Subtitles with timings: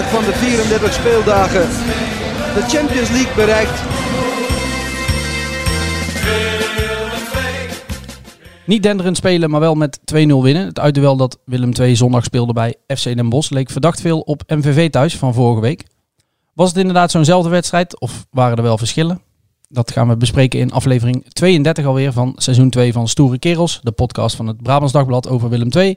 [0.00, 1.68] 33 van de 34 speeldagen
[2.54, 3.82] de Champions League bereikt.
[8.66, 10.66] Niet denderend spelen, maar wel met 2-0 winnen.
[10.66, 14.42] Het uitduel dat Willem II zondag speelde bij FC Den Bosch leek verdacht veel op
[14.46, 15.84] MVV thuis van vorige week.
[16.54, 19.20] Was het inderdaad zo'nzelfde wedstrijd of waren er wel verschillen?
[19.68, 23.92] Dat gaan we bespreken in aflevering 32 alweer van seizoen 2 van Stoere Kerels, de
[23.92, 25.96] podcast van het Brabants Dagblad over Willem II.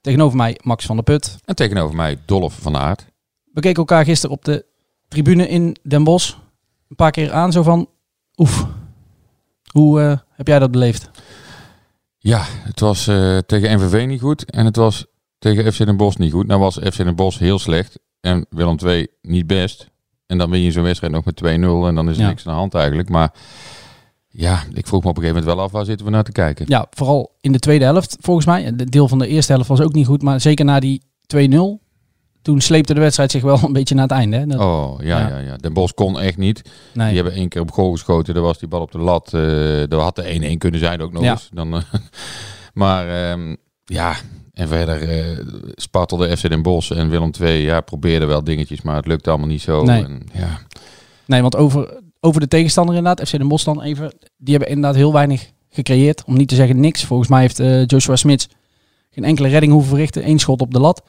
[0.00, 1.36] Tegenover mij Max van der Put.
[1.44, 3.09] En tegenover mij Dolf van Aert.
[3.52, 4.64] We keken elkaar gisteren op de
[5.08, 6.34] tribune in Den Bosch
[6.88, 7.88] een paar keer aan, zo van
[8.36, 8.66] oef.
[9.72, 11.10] Hoe eh, heb jij dat beleefd?
[12.18, 15.06] Ja, het was eh, tegen NVV niet goed en het was
[15.38, 16.46] tegen FC Den Bosch niet goed.
[16.46, 19.88] Nou was FC Den Bosch heel slecht en Willem II niet best.
[20.26, 22.28] En dan win je zo'n wedstrijd nog met 2-0 en dan is er Ja.
[22.28, 23.08] niks aan de hand eigenlijk.
[23.08, 23.32] Maar
[24.28, 26.32] ja, ik vroeg me op een gegeven moment wel af, waar zitten we naar te
[26.32, 26.64] kijken?
[26.68, 28.76] Ja, vooral in de tweede helft volgens mij.
[28.76, 31.78] De deel van de eerste helft was ook niet goed, maar zeker na die 2-0.
[32.42, 34.36] Toen sleepte de wedstrijd zich wel een beetje naar het einde.
[34.36, 34.46] Hè?
[34.46, 35.28] Dat- Oh, ja, Ja.
[35.28, 35.38] ja.
[35.38, 36.62] Ja, Den Bosch kon echt niet.
[36.94, 37.06] nee.
[37.06, 38.34] Die hebben één keer op goal geschoten.
[38.34, 39.34] Er was die bal op de lat.
[39.34, 40.22] eh er had de
[40.54, 41.30] 1-1 kunnen zijn ook nog Ja.
[41.30, 41.48] eens.
[41.52, 41.82] Dan, eh,
[42.72, 44.14] maar ehm, ja,
[44.52, 45.38] en verder eh
[45.74, 47.62] spartelde FC Den Bosch en Willem II.
[47.62, 49.82] Ja, probeerden wel dingetjes, maar het lukte allemaal niet zo.
[49.82, 50.04] Nee.
[50.04, 50.58] En, ja,
[51.26, 54.12] nee, want over, over de tegenstander inderdaad, FC Den Bosch dan even.
[54.36, 56.22] Die hebben inderdaad heel weinig gecreëerd.
[56.26, 57.04] Om niet te zeggen niks.
[57.04, 58.48] Volgens mij heeft Joshua Smits
[59.10, 60.28] geen enkele redding hoeven verrichten.
[60.28, 61.02] Eén schot op de lat.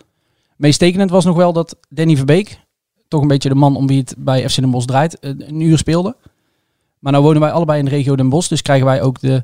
[0.61, 2.59] Meest tekenend was nog wel dat Danny Verbeek,
[3.07, 5.61] toch een beetje de man om wie het bij FC Den Bosch draait, eh, een
[5.61, 6.15] uur speelde.
[6.99, 9.43] Maar nou wonen wij allebei in de regio Den Bosch, dus krijgen wij ook de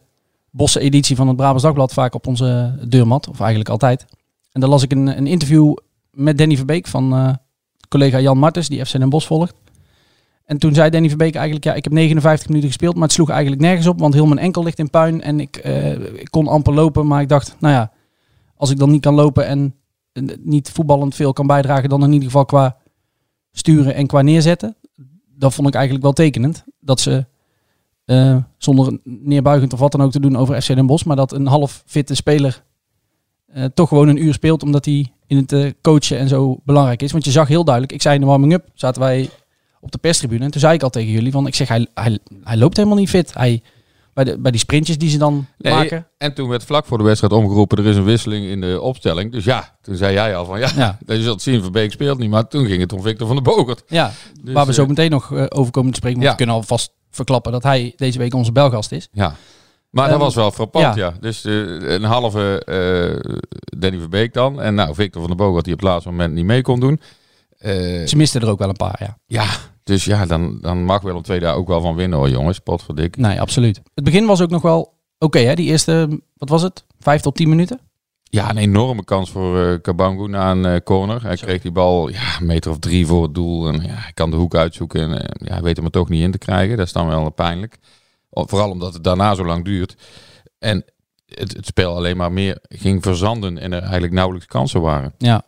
[0.49, 4.05] Bosse editie van het Brabants Dagblad vaak op onze deurmat, of eigenlijk altijd.
[4.51, 5.75] En daar las ik een, een interview
[6.11, 7.33] met Danny Verbeek van eh,
[7.89, 9.55] collega Jan Martens, die FC Den Bosch volgt.
[10.45, 13.29] En toen zei Danny Verbeek eigenlijk, ja, ik heb 59 minuten gespeeld, maar het sloeg
[13.29, 16.47] eigenlijk nergens op, want heel mijn enkel ligt in puin en ik, eh, ik kon
[16.47, 17.07] amper lopen.
[17.07, 17.91] Maar ik dacht, nou ja,
[18.55, 19.75] als ik dan niet kan lopen en
[20.39, 22.77] niet voetballend veel kan bijdragen, dan in ieder geval qua
[23.51, 24.75] sturen en qua neerzetten.
[25.35, 26.63] Dat vond ik eigenlijk wel tekenend.
[26.79, 27.25] Dat ze,
[28.05, 31.31] eh, zonder neerbuigend of wat dan ook te doen over FC Den Bosch, maar dat
[31.31, 32.63] een half fitte speler
[33.47, 37.01] eh, toch gewoon een uur speelt, omdat hij in het eh, coachen en zo belangrijk
[37.01, 37.11] is.
[37.11, 39.29] Want je zag heel duidelijk, ik zei in de warming-up, zaten wij
[39.79, 40.43] op de perstribune.
[40.43, 42.97] En toen zei ik al tegen jullie, van ik zeg, hij, hij, hij loopt helemaal
[42.97, 43.33] niet fit.
[43.33, 43.61] Hij,
[44.17, 46.07] bij, de, bij die sprintjes die ze dan Nee, maken.
[46.17, 49.31] En toen werd vlak voor de wedstrijd omgeroepen, er is een wisseling in de opstelling.
[49.31, 50.97] Dus ja, toen zei jij al van ja, Ja.
[51.05, 52.29] je zult zien, Verbeek speelt niet.
[52.29, 53.83] Maar toen ging het om Victor van der Bogert.
[53.87, 54.11] Ja,
[54.43, 56.17] Dus, waar we zo eh, meteen nog eh, over komen te spreken.
[56.19, 56.31] Want Ja.
[56.31, 59.07] we kunnen alvast verklappen dat hij deze week onze belgast is.
[59.11, 59.35] Ja.
[59.89, 61.05] Maar dat Ehm, was wel frappant, ja.
[61.05, 61.13] ja.
[61.19, 61.53] Dus eh,
[61.93, 63.33] een halve eh,
[63.79, 64.61] Danny Verbeek dan.
[64.61, 67.01] En nou, Victor van der Bogert die op het laatste moment niet mee kon doen.
[68.05, 69.17] Ze misten er ook wel een paar, ja.
[69.25, 69.45] ja,
[69.87, 72.59] dus ja, dan, dan mag Willem II daar ook wel van winnen hoor, jongens.
[72.59, 73.17] Pot voor dik.
[73.17, 73.81] Nee, absoluut.
[73.93, 75.55] Het begin was ook nog wel oké, hè?
[75.55, 76.85] Die eerste, wat was het?
[76.99, 77.79] Vijf tot tien minuten?
[78.23, 81.23] Ja, een enorme kans voor eh Kabangu na een eh, corner.
[81.23, 83.67] Hij kreeg die bal ja, een meter of drie voor het doel.
[83.67, 85.01] En ja, hij kan de hoek uitzoeken.
[85.01, 86.77] En eh, ja, hij weet hem er toch niet in te krijgen.
[86.77, 87.77] Dat is dan wel pijnlijk.
[88.29, 89.95] Vooral omdat het daarna zo lang duurt.
[90.59, 90.85] En
[91.25, 93.57] het, het spel alleen maar meer ging verzanden.
[93.57, 95.13] En er eigenlijk nauwelijks kansen waren.
[95.17, 95.45] Ja.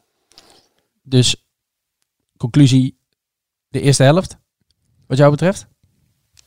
[1.03, 1.45] Dus,
[2.37, 2.98] conclusie,
[3.69, 4.37] de eerste helft,
[5.07, 5.67] wat jou betreft?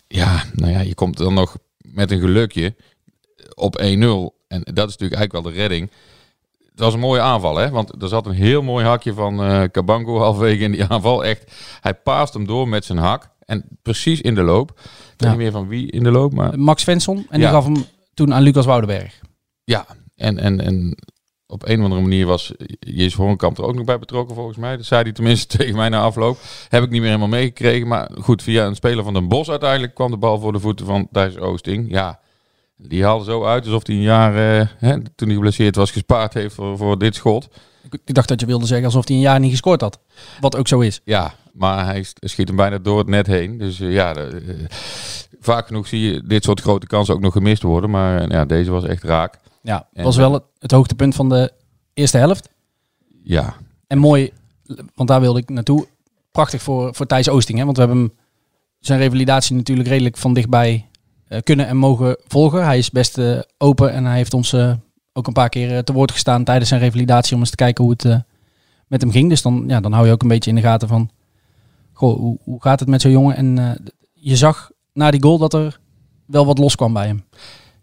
[0.06, 2.74] Ja, nou ja, je komt dan nog met een gelukje
[3.54, 3.82] op 1-0.
[3.82, 3.92] En
[4.62, 5.90] dat is natuurlijk eigenlijk wel de redding.
[6.70, 7.70] Het was een mooie aanval, hè?
[7.70, 11.24] Want er zat een heel mooi hakje van eh Cabango halverwege in die aanval.
[11.24, 13.30] Echt, hij paast hem door met zijn hak.
[13.44, 14.70] En precies in de loop.
[14.70, 15.28] Ik weet Ja.
[15.28, 17.84] niet meer van wie in de loop, maar Max Svensson, en die gaf hem
[18.14, 19.20] toen aan Lucas Woudenberg.
[19.64, 19.86] ja.
[20.14, 20.96] En, en, en
[21.52, 24.76] op een of andere manier was Jezus Horenkamp er ook nog bij betrokken, volgens mij.
[24.76, 26.38] Dat zei hij tenminste tegen mij na afloop.
[26.68, 27.88] Heb ik niet meer helemaal meegekregen.
[27.88, 30.86] Maar goed, via een speler van Den Bos uiteindelijk kwam de bal voor de voeten
[30.86, 31.90] van Thijs Oosting.
[31.90, 32.20] Ja,
[32.76, 36.34] Die haalde zo uit alsof hij een jaar, eh, hè, toen hij geblesseerd was, gespaard
[36.34, 37.48] heeft voor, voor dit schot.
[38.04, 39.98] Ik, dacht dat je wilde zeggen alsof hij een jaar niet gescoord had.
[40.40, 41.00] Wat ook zo is.
[41.04, 43.58] Ja, maar hij schiet hem bijna door het net heen.
[43.58, 44.76] Dus eh, ja, de- eh,
[45.40, 47.90] vaak genoeg zie je dit soort grote kansen ook nog gemist worden.
[47.90, 49.38] Maar ja, deze was echt raak.
[49.62, 51.52] Ja, was wel het, het hoogtepunt van de
[51.94, 52.48] eerste helft.
[53.22, 53.54] Ja,
[53.86, 54.30] En mooi,
[54.94, 55.86] want daar wilde ik naartoe.
[56.30, 57.58] Prachtig voor, voor Thijs Oosting.
[57.58, 57.64] Hè?
[57.64, 58.12] Want we hebben hem
[58.80, 60.88] zijn revalidatie natuurlijk redelijk van dichtbij
[61.28, 62.64] eh, kunnen en mogen volgen.
[62.64, 64.72] Hij is best eh, open en hij heeft ons eh,
[65.12, 67.92] ook een paar keer te woord gestaan tijdens zijn revalidatie om eens te kijken hoe
[67.92, 68.24] het
[68.86, 69.28] met hem ging.
[69.28, 71.10] Dus dan, ja, dan hou je ook een beetje in de gaten van,
[71.92, 73.36] goh, hoe, hoe gaat het met zo'n jongen?
[73.36, 73.78] En
[74.12, 75.80] je zag na die goal dat er
[76.26, 77.24] wel wat los kwam bij hem.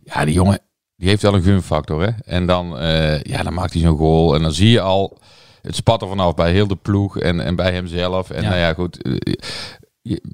[0.03, 0.59] ja, die jongen
[0.99, 2.01] die heeft wel een gunfactor.
[2.01, 2.09] Hè?
[2.25, 4.35] En dan, eh, ja, dan maakt hij zo'n goal.
[4.35, 5.17] En dan zie je al
[5.61, 8.29] het spat er vanaf bij heel de ploeg en, en bij hemzelf.
[8.29, 8.49] En Ja.
[8.49, 9.01] nou ja, goed.
[9.01, 9.35] eh,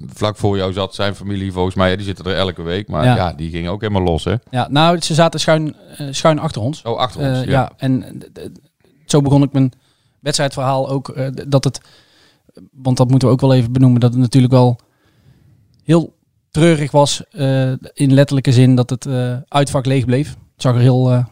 [0.06, 1.96] vlak voor jou zat zijn familie volgens mij.
[1.96, 2.88] Die zitten er elke week.
[2.88, 3.16] Maar Ja.
[3.16, 4.24] ja, die ging ook helemaal los.
[4.24, 4.34] Hè?
[4.50, 6.82] Ja, nou, ze zaten schuin, eh, schuin achter ons.
[6.82, 7.38] Oh, achter ons.
[7.38, 7.50] Ja.
[7.50, 7.72] ja.
[7.76, 8.22] en
[9.06, 9.72] zo begon ik mijn
[10.20, 11.14] wedstrijdverhaal ook.
[11.48, 11.80] dat het,
[12.72, 14.78] want dat moeten we ook wel even benoemen, dat het natuurlijk wel
[15.84, 16.14] heel
[16.50, 17.22] treurig was.
[17.92, 19.06] in letterlijke zin dat het
[19.48, 20.36] uitvak leeg bleef.
[20.56, 21.24] Het zag er heel eh,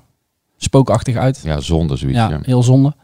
[0.57, 1.41] spookachtig uit.
[1.45, 2.19] Ja, zonde zoiets.
[2.19, 2.41] Ja, Ja.
[2.43, 2.95] heel zonde.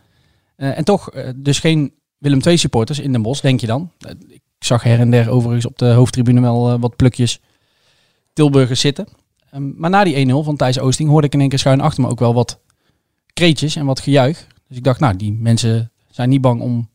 [0.56, 3.90] Eh, en toch, eh, dus geen Willem II supporters in Den Bosch, denk je dan.
[4.28, 7.40] Ik zag her en der overigens op de hoofdtribune wel wat plukjes
[8.32, 9.06] Tilburgers zitten.
[9.50, 12.02] Ehm, maar na die 1-0 van Thijs Oosting hoorde ik in één keer schuin achter
[12.02, 12.60] me ook wel wat
[13.32, 14.46] kreetjes en wat gejuich.
[14.68, 16.88] Dus ik dacht, nou, die mensen zijn niet bang om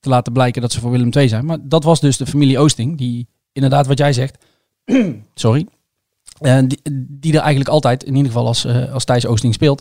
[0.00, 1.44] te laten blijken dat ze voor Willem II zijn.
[1.44, 4.44] Maar dat was dus de familie Oosting, die inderdaad wat jij zegt,
[5.34, 5.66] sorry,
[6.40, 9.80] die, die er eigenlijk altijd, in ieder geval als, eh, als Thijs Oosting speelt,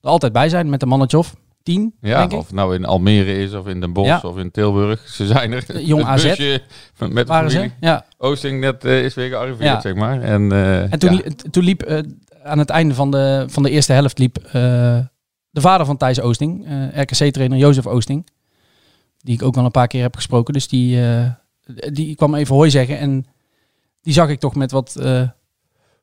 [0.00, 2.38] er altijd bij zijn met een mannetje of tien, Ja, denk ik.
[2.38, 4.20] of nou in Almere is, of in Den Bosch, Ja.
[4.28, 5.08] of in Tilburg.
[5.08, 5.64] Ze zijn er.
[5.70, 6.22] Eh, Jong AZ.
[6.22, 6.62] busje
[7.08, 7.70] met Waren ze?
[7.80, 8.04] Ja.
[8.18, 9.80] Oosting net eh, is weer gearriveerd, Ja.
[9.80, 10.22] zeg maar.
[10.22, 11.22] En, eh, En toen, ja.
[11.50, 11.98] toen liep eh,
[12.44, 14.52] aan het einde van de, van de eerste helft liep eh,
[15.50, 18.26] de vader van Thijs Oosting, eh, RKC-trainer Jozef Oosting,
[19.18, 20.52] die ik ook wel een paar keer heb gesproken.
[20.54, 21.30] Dus die, eh,
[21.92, 23.26] die kwam even hooi zeggen en
[24.02, 25.22] die zag ik toch met wat eh,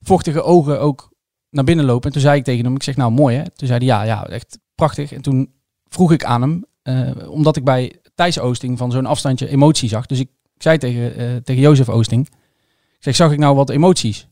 [0.05, 1.13] vochtige ogen ook
[1.49, 2.05] naar binnen lopen.
[2.05, 3.43] En toen zei ik tegen hem, ik zeg nou mooi hè.
[3.43, 5.11] Toen zei hij ja, ja, echt prachtig.
[5.13, 5.53] En toen
[5.87, 10.05] vroeg ik aan hem, eh, omdat ik bij Thijs Oosting van zo'n afstandje emotie zag.
[10.05, 12.33] Dus ik, ik zei tegen, eh, tegen Jozef Oosting, ik
[12.99, 14.27] zeg zag ik nou wat emoties?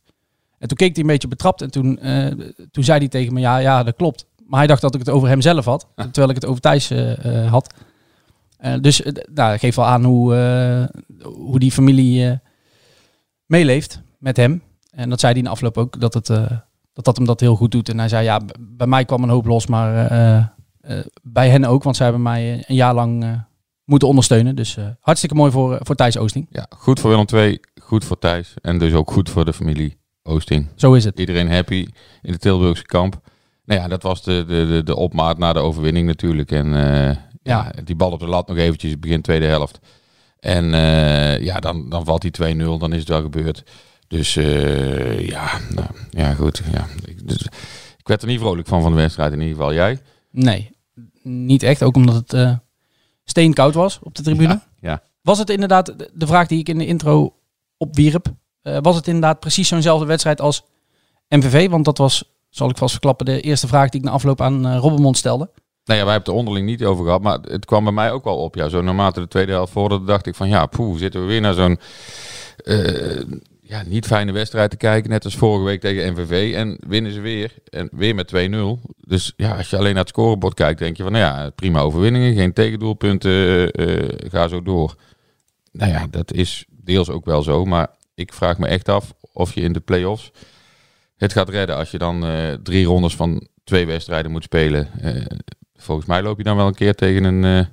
[0.57, 2.27] En toen keek hij een beetje betrapt en toen, eh,
[2.71, 4.25] toen zei hij tegen me, ja, ja, dat klopt.
[4.45, 6.89] Maar hij dacht dat ik het over hemzelf had, terwijl ik het over Thijs
[7.49, 7.73] had.
[8.81, 10.33] Dus nou, dat geeft wel aan hoe,
[11.23, 12.39] hoe die familie
[13.45, 14.61] meeleeft met hem.
[14.93, 16.51] En dat zei hij in de afloop ook, dat, het, eh,
[16.93, 17.89] dat dat hem dat heel goed doet.
[17.89, 20.37] En hij zei, ja, bij mij kwam een hoop los, maar eh,
[20.81, 21.83] eh, bij hen ook.
[21.83, 23.41] Want zij hebben mij een jaar lang
[23.85, 24.55] moeten ondersteunen.
[24.55, 26.47] Dus hartstikke mooi voor, voor Thijs Oosting.
[26.49, 28.53] ja, goed voor Willem II, goed voor Thijs.
[28.61, 30.67] En dus ook goed voor de familie Oosting.
[30.75, 31.19] Zo is het.
[31.19, 31.87] Iedereen happy
[32.21, 33.21] in de Tilburgse kamp.
[33.65, 36.51] Nou ja, dat was de, de, de, de opmaat na de overwinning natuurlijk.
[36.51, 37.71] En eh, ja.
[37.83, 39.79] die bal op de lat nog eventjes begin tweede helft.
[40.39, 40.65] En
[41.41, 43.63] ja, dan, dan valt die 2-0, dan is het wel gebeurd.
[44.13, 46.61] Dus eh, ja, nou, ja, goed.
[46.71, 46.85] Ja.
[47.05, 47.41] Ik, dus,
[47.97, 49.99] ik werd er niet vrolijk van van de wedstrijd, in ieder geval jij.
[50.31, 50.71] Nee,
[51.23, 51.83] niet echt.
[51.83, 52.55] Ook omdat het eh,
[53.23, 54.47] steenkoud was op de tribune.
[54.47, 55.01] Ja, ja.
[55.21, 57.33] Was het inderdaad, de- vraag die ik in de intro
[57.77, 58.27] opwierp,
[58.61, 60.63] eh, was het inderdaad precies zo'nzelfde wedstrijd als
[61.29, 61.69] MVV?
[61.69, 64.65] Want dat was, zal ik vast verklappen, de eerste vraag die ik na afloop aan
[64.67, 65.49] eh Robbenmond stelde.
[65.85, 68.11] Nou ja, wij hebben het er onderling niet over gehad, maar het kwam bij mij
[68.11, 68.55] ook wel op.
[68.55, 71.41] Ja, zo naarmate de tweede helft vorderde, dacht ik van ja, poeh, zitten we weer
[71.41, 71.79] naar zo'n
[73.73, 75.09] ja, niet fijne wedstrijd te kijken.
[75.09, 76.53] Net als vorige week tegen MVV.
[76.53, 77.53] En winnen ze weer.
[77.69, 78.93] En weer met 2-0.
[78.97, 81.79] Dus ja, als je alleen naar het scorebord kijkt, denk je van nou ja, prima
[81.79, 82.33] overwinningen.
[82.33, 84.95] Geen tegendoelpunten, eh, eh, ga zo door.
[85.71, 87.65] Nou ja, dat is deels ook wel zo.
[87.65, 90.31] Maar ik vraag me echt af of je in de play-offs
[91.17, 94.89] het gaat redden als je dan eh, drie rondes van twee wedstrijden moet spelen.
[95.75, 97.67] Volgens mij loop je dan wel een keer tegen een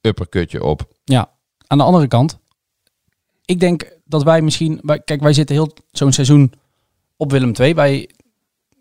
[0.00, 0.88] uppercutje op.
[1.04, 1.30] Ja,
[1.66, 2.38] aan de andere kant,
[3.46, 6.52] ik denk dat wij misschien, kijk, wij zitten heel zo'n seizoen
[7.16, 7.74] op Willem II.
[7.74, 8.10] Wij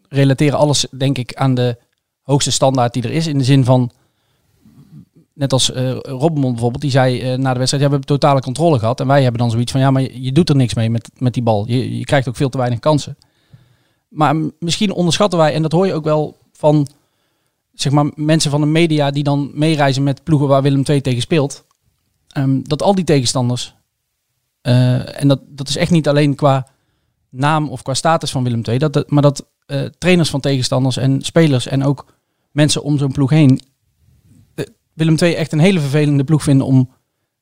[0.09, 1.77] relateren alles, denk ik, aan de
[2.21, 3.27] hoogste standaard die er is.
[3.27, 3.91] In de zin van,
[5.33, 8.41] net als eh Robbenmond bijvoorbeeld, die zei eh, na de wedstrijd, ja, we hebben totale
[8.41, 8.99] controle gehad.
[8.99, 11.33] En wij hebben dan zoiets van, ja, maar je, doet er niks mee met, met
[11.33, 11.67] die bal.
[11.67, 13.17] Je, je krijgt ook veel te weinig kansen.
[14.07, 16.87] Maar misschien onderschatten wij, en dat hoor je ook wel van
[17.73, 21.21] zeg maar, mensen van de media die dan meereizen met ploegen waar Willem II tegen
[21.21, 21.63] speelt.
[22.27, 23.74] ehm, dat al die tegenstanders,
[24.65, 26.67] eh, en dat, dat is echt niet alleen qua
[27.29, 30.97] naam of qua status van Willem II, dat, dat, maar dat eh, trainers van tegenstanders
[30.97, 32.05] en spelers en ook
[32.51, 33.61] mensen om zo'n ploeg heen
[34.55, 36.91] eh, Willem II echt een hele vervelende ploeg vinden om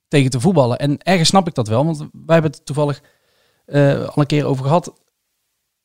[0.08, 0.77] tegen te voetballen.
[0.77, 3.01] En ergens snap ik dat wel, want wij hebben het toevallig
[3.65, 4.94] al een keer over gehad,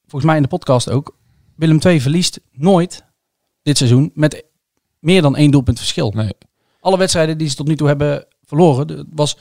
[0.01, 1.17] volgens mij in de podcast ook.
[1.57, 3.05] Willem II verliest nooit
[3.63, 4.45] dit seizoen met
[4.99, 6.11] meer dan één doelpunt verschil.
[6.11, 6.33] Nee.
[6.81, 9.37] Alle wedstrijden die ze tot nu toe hebben verloren, was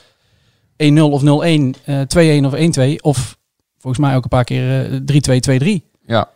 [0.84, 1.26] 1-0 of 0-1,
[1.86, 3.38] eh 2-1 of 1-2 of
[3.78, 5.00] volgens mij ook een paar keer eh
[5.60, 5.86] 3-2, 2-3.
[6.06, 6.30] Ja.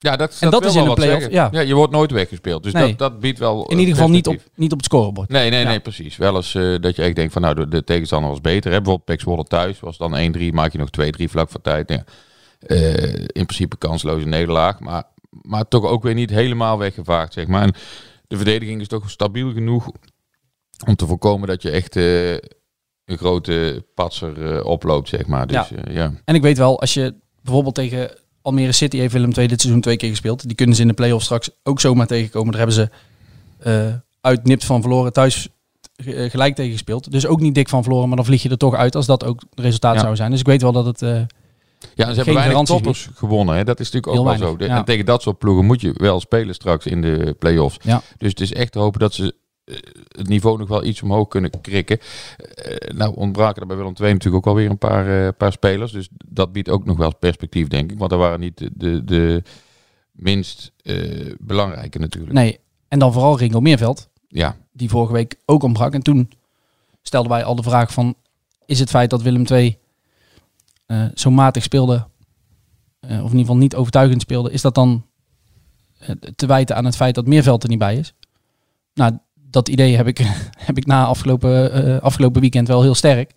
[0.00, 1.50] Ja, dat, En dat is in een play-off, ja.
[1.60, 2.62] je wordt nooit weggespeeld.
[2.62, 2.88] Dus Nee.
[2.88, 5.28] dat, dat biedt wel In eh, ieder geval niet op, niet op het scorebord.
[5.28, 5.68] Nee, nee, Ja.
[5.68, 6.16] nee, precies.
[6.16, 8.70] Wel eens eh, dat je echt denkt van nou, de, de tegenstander was beter.
[8.70, 8.76] Hè?
[8.76, 11.88] Bijvoorbeeld Pek Zwolle thuis was dan 1-3, maak je nog 2-3 vlak voor tijd.
[11.90, 12.04] Ja,
[12.66, 17.62] eh, in principe kansloze nederlaag, maar, maar toch ook weer niet helemaal weggevaagd, zeg maar.
[17.62, 17.74] En
[18.26, 19.90] de verdediging is toch stabiel genoeg
[20.86, 22.36] om te voorkomen dat je echt eh,
[23.08, 25.46] een grote patser eh, oploopt, zeg maar.
[25.46, 25.66] Dus Ja.
[25.84, 25.92] ja.
[25.92, 26.12] ja.
[26.24, 28.10] En ik weet wel, als je bijvoorbeeld tegen
[28.42, 30.46] Almere City heeft Willem II dit seizoen twee keer gespeeld.
[30.46, 32.52] Die kunnen ze in de play-off straks ook zomaar tegenkomen.
[32.52, 32.88] Daar hebben ze
[33.58, 35.48] eh uit nipt van verloren thuis
[35.96, 37.10] eh, gelijk tegen gespeeld.
[37.12, 39.24] Dus ook niet dik van verloren, maar dan vlieg je er toch uit als dat
[39.24, 40.00] ook het resultaat Ja.
[40.00, 40.30] zou zijn.
[40.30, 41.02] Dus ik weet wel dat het...
[41.02, 41.10] eh,
[41.94, 43.54] Ja, ze hebben weinig toppers gewonnen.
[43.56, 43.64] Hè?
[43.64, 44.56] Dat is natuurlijk ook Heel wel weinig, zo.
[44.66, 44.78] De- ja.
[44.78, 47.76] En tegen dat soort ploegen moet je wel spelen straks in de play-offs.
[47.82, 48.02] Ja.
[48.16, 49.30] Dus het is echt te hopen dat ze eh,
[50.08, 51.98] het niveau nog wel iets omhoog kunnen krikken.
[52.38, 55.92] Eh, nou ontbraken er bij Willem II natuurlijk ook alweer een paar, eh, paar spelers.
[55.92, 57.98] Dus dat biedt ook nog wel perspectief, denk ik.
[57.98, 59.42] Want er waren niet de, de, de
[60.12, 62.32] minst eh, belangrijke natuurlijk.
[62.32, 62.58] nee,
[62.88, 64.08] en dan vooral Ringo Meerveld.
[64.28, 65.94] Ja, die vorige week ook ontbrak.
[65.94, 66.30] En toen
[67.02, 68.14] stelden wij al de vraag van...
[68.66, 69.78] is het feit dat Willem II
[71.14, 72.06] zo matig speelde...
[73.00, 74.52] of in ieder geval niet overtuigend speelde...
[74.52, 75.06] is dat dan
[76.36, 78.14] te wijten aan het feit dat Meerveld er niet bij is?
[78.94, 79.18] Nou,
[79.50, 80.18] dat idee heb ik,
[80.68, 83.32] heb ik na afgelopen, eh, afgelopen weekend wel heel sterk.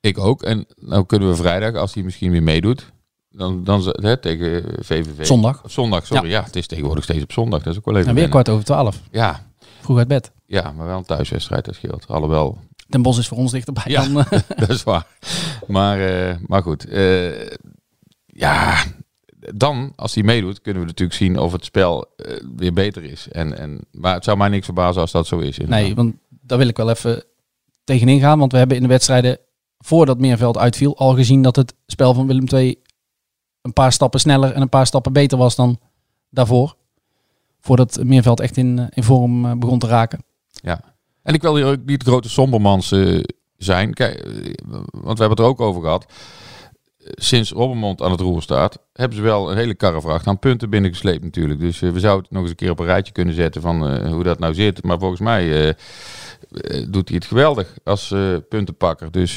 [0.00, 0.42] ik ook.
[0.42, 2.92] En nou kunnen we vrijdag, als hij misschien weer meedoet...
[3.34, 5.26] Dan, dan hè, tegen VVV.
[5.26, 5.62] Zondag.
[5.66, 6.30] Zondag, sorry.
[6.30, 6.42] Ja.
[6.42, 7.62] het is tegenwoordig steeds op zondag.
[7.62, 9.00] Dat is ook wel even En weer kwart over twaalf.
[9.10, 9.46] Ja,
[9.80, 10.32] Vroeg uit bed.
[10.46, 12.04] Ja, maar wel een thuiswedstrijd, dat scheelt.
[12.08, 14.06] Alhoewel, Den Bos is voor ons dichterbij Ja.
[14.06, 14.24] dan...
[14.24, 15.06] eh, dat is waar.
[15.66, 16.86] Maar, eh, maar goed.
[18.26, 18.84] ja,
[19.54, 23.28] dan, als hij meedoet, kunnen we natuurlijk zien of het spel eh, weer beter is.
[23.28, 25.58] En, en, maar het zou mij niks verbazen als dat zo is.
[25.58, 25.84] inderdaad.
[25.84, 27.24] Nee, want daar wil ik wel even
[27.84, 28.38] tegenin gaan.
[28.38, 29.38] Want we hebben in de wedstrijden
[29.78, 32.82] voordat Meerveld uitviel al gezien dat het spel van Willem II
[33.62, 35.78] een paar stappen sneller en een paar stappen beter was dan
[36.30, 36.76] daarvoor.
[37.60, 40.24] Voordat Meerveld echt in, eh, in vorm eh, begon te raken.
[40.50, 40.80] Ja.
[41.22, 42.94] En ik wil hier ook niet grote sombermans
[43.56, 43.94] zijn.
[43.94, 44.22] Kijk,
[44.90, 46.06] want we hebben het er ook over gehad.
[47.04, 51.24] Sinds Robbermond aan het roer staat, hebben ze wel een hele karrevracht aan punten binnengesleept
[51.24, 51.60] natuurlijk.
[51.60, 53.88] Dus eh, we zouden het nog eens een keer op een rijtje kunnen zetten van
[53.88, 54.82] eh, hoe dat nou zit.
[54.84, 55.74] Maar volgens mij eh,
[56.88, 58.14] doet hij het geweldig als
[58.48, 59.10] puntenpakker.
[59.10, 59.36] Dus,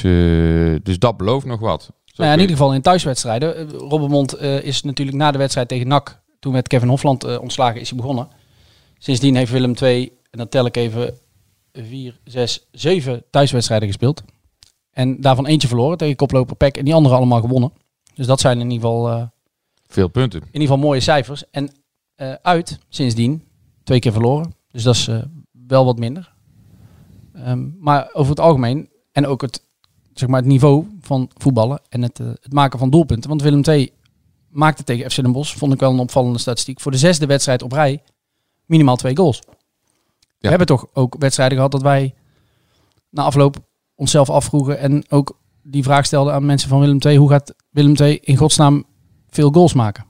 [0.82, 1.90] dus dat belooft nog wat.
[2.14, 3.70] Nou ja, in ieder geval in thuiswedstrijden.
[3.70, 7.98] Robbermond is natuurlijk na de wedstrijd tegen NAC, toen met Kevin Hofland ontslagen, is hij
[7.98, 8.28] begonnen.
[8.98, 11.18] Sindsdien heeft Willem II, en dan tel ik even,
[11.72, 14.22] vier, zes, zeven thuiswedstrijden gespeeld.
[14.96, 17.72] En daarvan eentje verloren tegen koploper Peck en die andere allemaal gewonnen.
[18.14, 19.22] Dus dat zijn in ieder geval, eh,
[19.86, 20.40] Veel punten.
[20.40, 21.50] in ieder geval mooie cijfers.
[21.50, 21.70] En
[22.14, 23.42] eh, uit, sindsdien,
[23.84, 24.54] twee keer verloren.
[24.70, 25.18] Dus dat is eh,
[25.66, 26.34] wel wat minder.
[27.32, 29.62] Ehm, maar over het algemeen, en ook het,
[30.14, 33.28] zeg maar het niveau van voetballen en het, het maken van doelpunten.
[33.28, 33.92] Want Willem II
[34.48, 37.62] maakte tegen FC Den Bosch, vond ik wel een opvallende statistiek, voor de zesde wedstrijd
[37.62, 38.02] op rij
[38.66, 39.42] minimaal twee goals.
[40.38, 42.14] We hebben toch ook wedstrijden gehad dat wij
[43.10, 43.64] na afloop
[43.96, 47.16] onszelf afvroegen en ook die vraag stelden aan mensen van Willem II.
[47.16, 48.84] Hoe gaat Willem II in godsnaam
[49.28, 50.04] veel goals maken?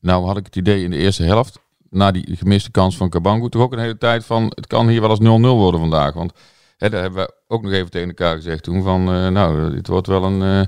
[0.00, 1.58] Nou had ik het idee in de eerste helft,
[1.90, 5.00] na die gemiste kans van Kabangu, toch ook een hele tijd van het kan hier
[5.00, 6.14] wel eens 0-0 worden vandaag.
[6.14, 6.32] Want
[6.76, 9.86] hè, daar hebben we ook nog even tegen elkaar gezegd toen van, eh, nou, dit
[9.86, 10.42] wordt wel een...
[10.42, 10.66] eh,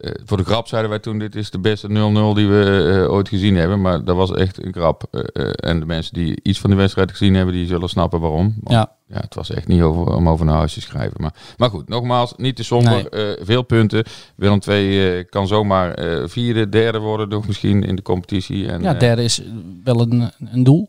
[0.00, 1.90] eh, voor de grap zeiden wij toen, dit is de beste 0-0
[2.34, 3.80] die we eh, ooit gezien hebben.
[3.80, 5.04] Maar dat was echt een grap.
[5.10, 8.54] Eh, en de mensen die iets van de wedstrijd gezien hebben, die zullen snappen waarom.
[8.60, 8.92] Want, Ja.
[9.14, 11.16] ja, het was echt niet over, om over naar huis te schrijven.
[11.20, 13.06] Maar, maar goed, nogmaals, niet te somber.
[13.40, 14.04] Veel punten.
[14.36, 15.98] Willem II kan zomaar
[16.28, 18.68] vierde, derde worden, toch misschien in de competitie.
[18.68, 19.42] En, Ja, derde is
[19.84, 20.88] wel een, een doel.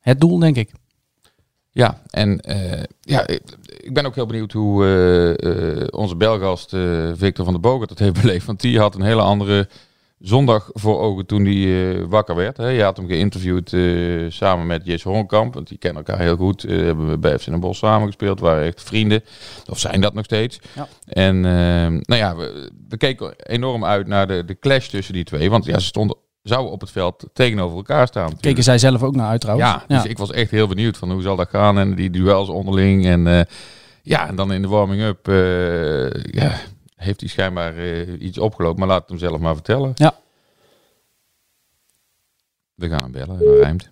[0.00, 0.70] Het doel, denk ik.
[1.74, 3.42] Ja, en eh, ja, ik,
[3.76, 6.70] ik ben ook heel benieuwd hoe eh, eh, onze Belgast
[7.14, 8.46] Victor van der Bogert het heeft beleefd.
[8.46, 9.68] Want die had een hele andere
[10.18, 12.56] zondag voor ogen toen hij wakker werd.
[12.56, 12.68] Hè.
[12.68, 13.76] Je had hem geïnterviewd
[14.32, 16.62] samen met Jesse Honkamp, want die kennen elkaar heel goed.
[16.62, 19.24] Hebben we bij FC Den Bosch samengespeeld, waren echt vrienden.
[19.70, 20.60] Of zijn dat nog steeds.
[20.74, 20.88] Ja.
[21.08, 25.50] En nou ja, we, we keken enorm uit naar de, de clash tussen die twee.
[25.50, 28.22] Want ja, ze stonden, zouden op het veld tegenover elkaar staan.
[28.22, 28.42] natuurlijk.
[28.42, 29.68] Keken zij zelf ook naar uit trouwens.
[29.68, 32.48] Ja, dus ik was echt heel benieuwd van hoe zal dat gaan en die duels
[32.48, 33.06] onderling.
[33.06, 33.40] En eh,
[34.02, 36.52] ja, en dan in de warming-up eh, ja,
[36.96, 39.92] heeft hij schijnbaar eh, iets opgelopen, maar laat het hem zelf maar vertellen.
[39.94, 40.14] Ja.
[42.74, 43.90] We gaan hem bellen, dat rijmt.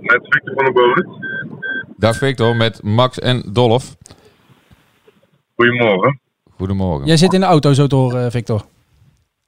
[0.00, 1.06] Met Victor van der Boven.
[1.96, 3.96] Dag Victor, met Max en Dolf.
[5.54, 6.20] Goedemorgen.
[6.56, 7.06] Goedemorgen.
[7.06, 8.64] Jij zit in de auto zo door, eh, Victor.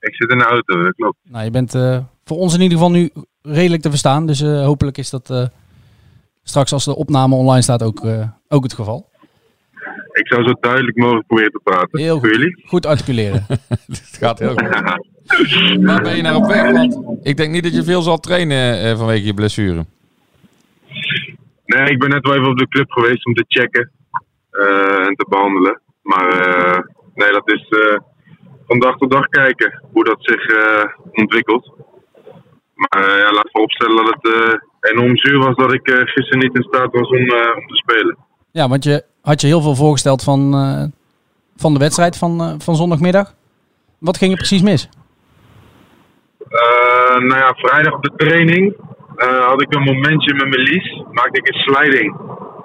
[0.01, 1.19] Ik zit in de auto, dat klopt.
[1.23, 3.11] Nou, je bent eh, voor ons in ieder geval nu
[3.43, 4.27] redelijk te verstaan.
[4.27, 5.47] Dus eh, hopelijk is dat eh,
[6.43, 9.13] straks als de opname online staat ook, eh, ook het geval.
[10.13, 12.01] Ik zou zo duidelijk mogelijk proberen te praten.
[12.01, 12.31] Heel goed.
[12.31, 12.63] jullie?
[12.67, 13.47] Goed articuleren.
[13.87, 14.69] Het gaat heel goed.
[15.87, 16.73] Waar ben je naar op weg?
[16.73, 19.87] Want ik denk niet dat je veel zal trainen eh, vanwege je blessure.
[21.65, 23.91] Nee, ik ben net wel even op de club geweest om te checken
[24.51, 25.81] eh, en te behandelen.
[26.05, 26.79] Maar eh,
[27.15, 27.99] nee, dat is eh,
[28.67, 31.73] van dag tot dag kijken hoe dat zich eh, ontwikkelt.
[32.75, 36.93] Maar ja, laat vooropstellen dat het enorm zuur was dat ik gisteren niet in staat
[36.93, 37.21] was om,
[37.57, 38.17] om te spelen.
[38.51, 40.53] ja, want je had je heel veel voorgesteld van,
[41.57, 43.35] van de wedstrijd van, van zondagmiddag.
[43.99, 44.89] Wat ging er precies mis?
[47.19, 48.77] Nou ja, vrijdag op de training
[49.47, 51.03] had ik een momentje met mijn lies.
[51.13, 52.17] Maakte ik een sliding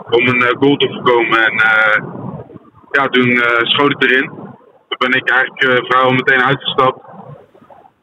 [0.09, 1.45] om een goal te voorkomen.
[1.45, 2.03] En eh,
[2.91, 4.29] ja, toen eh, schoot ik erin.
[4.87, 7.05] Toen ben ik eigenlijk uh, vrijwel meteen uitgestapt.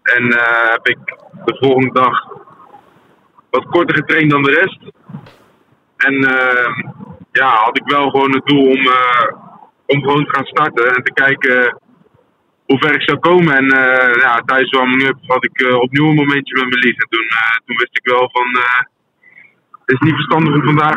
[0.02, 0.98] En eh, heb ik
[1.44, 2.28] de volgende dag
[3.50, 4.80] wat korter getraind dan de rest.
[5.96, 6.14] En
[7.32, 8.88] ja, had ik wel gewoon het doel om,
[9.86, 11.78] om gewoon te gaan starten en te kijken
[12.66, 13.56] hoe ver ik zou komen.
[13.56, 13.66] En
[14.20, 16.96] ja, tijdens de warming-up had ik opnieuw een momentje met mijn lies.
[16.96, 17.08] En
[17.64, 18.46] toen, wist ik wel van,
[19.84, 20.96] het is niet verstandig om vandaag,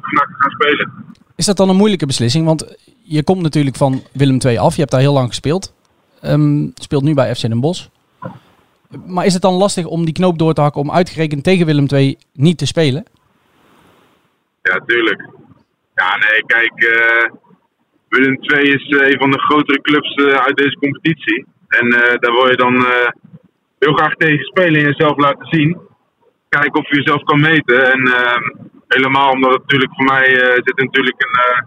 [0.00, 1.14] vandaag te gaan spelen.
[1.36, 2.46] Is dat dan een moeilijke beslissing?
[2.46, 4.74] Want je komt natuurlijk van Willem II af.
[4.74, 5.74] Je hebt daar heel lang gespeeld.
[6.20, 7.86] Ehm, speelt nu bij FC Den Bosch.
[9.06, 11.86] Maar is het dan lastig om die knoop door te hakken om uitgerekend tegen Willem
[11.88, 13.04] II niet te spelen?
[14.62, 15.28] Ja, tuurlijk.
[15.94, 17.40] Ja, nee, kijk, eh
[18.12, 21.46] Willem II is eh, een van de grotere clubs eh, uit deze competitie.
[21.68, 22.74] En daar wil je dan
[23.78, 25.78] heel graag tegen spelen en jezelf laten zien.
[26.48, 27.92] Kijken of je jezelf kan meten.
[27.92, 28.40] En eh,
[28.88, 30.24] helemaal omdat het natuurlijk voor mij
[30.64, 31.66] zit natuurlijk een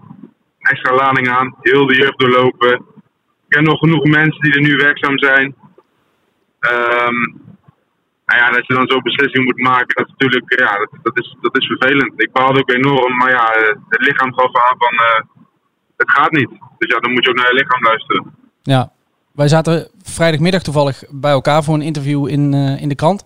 [0.69, 1.55] extra lading aan.
[1.61, 2.73] Heel de jeugd doorlopen.
[2.73, 5.55] Ik ken nog genoeg mensen die er nu werkzaam zijn.
[6.59, 7.19] Ehm,
[8.25, 11.17] nou ja, dat je dan zo'n beslissing moet maken, dat is natuurlijk, ja, dat, dat,
[11.19, 12.13] is, dat is vervelend.
[12.21, 13.45] Ik baalde ook enorm, maar ja,
[13.89, 15.23] het lichaam gaf aan van, eh,
[15.97, 16.49] het gaat niet.
[16.77, 18.33] Dus ja, dan moet je ook naar je lichaam luisteren.
[18.63, 18.91] Ja,
[19.31, 23.25] wij zaten vrijdagmiddag toevallig bij elkaar voor een interview in, eh, in de krant.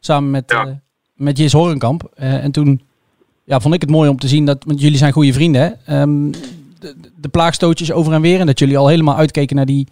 [0.00, 0.64] Samen met, Ja.
[0.66, 0.72] eh,
[1.14, 2.02] met Jis Horenkamp.
[2.14, 2.82] En toen
[3.44, 6.00] ja, vond ik het mooi om te zien dat, want jullie zijn goede vrienden, hè?
[6.00, 6.30] Ehm,
[6.82, 8.40] de, de plaagstootjes over en weer.
[8.40, 9.86] En dat jullie al helemaal uitkeken naar die,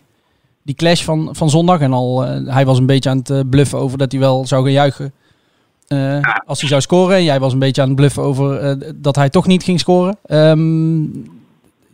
[0.63, 1.81] die clash van, van zondag.
[1.81, 4.47] En al, eh, hij was een beetje aan het eh, bluffen over dat hij wel
[4.47, 5.13] zou gaan juichen.
[5.89, 7.17] eh, Als hij zou scoren.
[7.17, 10.19] En jij was een beetje aan het bluffen over dat hij toch niet ging scoren.
[10.25, 11.01] Ehm,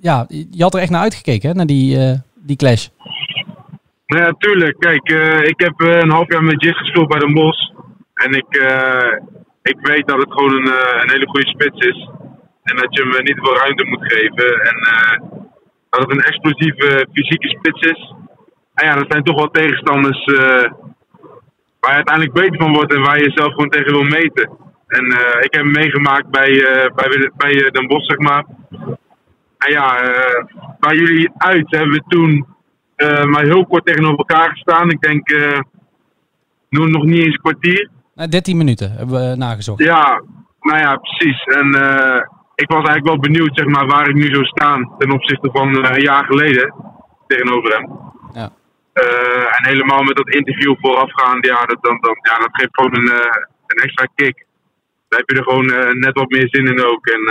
[0.01, 1.55] ja, je had er echt naar uitgekeken, hè?
[1.55, 1.99] Naar die,
[2.35, 2.89] die clash.
[4.07, 4.77] Ja, tuurlijk.
[4.79, 5.09] Kijk,
[5.49, 7.71] ik heb een half jaar met Jis gespeeld bij Den Bosch.
[8.15, 8.47] En ik,
[9.63, 12.09] ik weet dat het gewoon een, een hele goede spits is.
[12.69, 14.49] En dat je hem eh, niet veel ruimte moet geven.
[14.71, 15.15] En eh,
[15.91, 18.15] dat het een explosieve fysieke spits is.
[18.75, 20.71] En ja, dat zijn toch wel tegenstanders eh,
[21.81, 24.51] waar je uiteindelijk beter van wordt en waar je jezelf gewoon tegen wil meten.
[24.87, 28.45] En eh, ik heb hem meegemaakt bij, eh, bij, bij eh, Den Bosch, zeg maar.
[29.59, 30.45] En ja, eh,
[30.81, 32.47] bij jullie uit hebben we toen
[32.97, 34.91] eh, maar heel kort tegenover elkaar gestaan.
[34.91, 35.61] Ik denk eh,
[36.69, 37.91] nog, nog niet eens een kwartier.
[38.15, 39.83] Nou, 13 minuten hebben we nagezocht.
[39.83, 40.23] Ja,
[40.61, 41.45] nou ja, precies.
[41.45, 42.21] En eh,
[42.63, 45.69] ik was eigenlijk wel benieuwd zeg maar, waar ik nu zou staan ten opzichte van
[45.85, 46.75] eh, een jaar geleden
[47.27, 47.87] tegenover hem.
[48.33, 48.49] Ja.
[48.93, 52.95] Eh, en helemaal met dat interview voorafgaand, ja, dat, dan, dan, ja, dat geeft gewoon
[52.97, 54.45] een, eh, een extra kick.
[55.09, 57.07] Dan heb je er gewoon net wat meer zin in ook.
[57.07, 57.23] En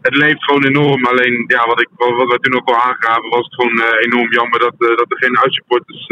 [0.00, 1.06] het leeft gewoon enorm.
[1.06, 4.32] Alleen, ja, wat, ik, wat, wat we toen ook al aangaven, was het gewoon enorm
[4.32, 6.06] jammer dat, dat er geen uitsupporters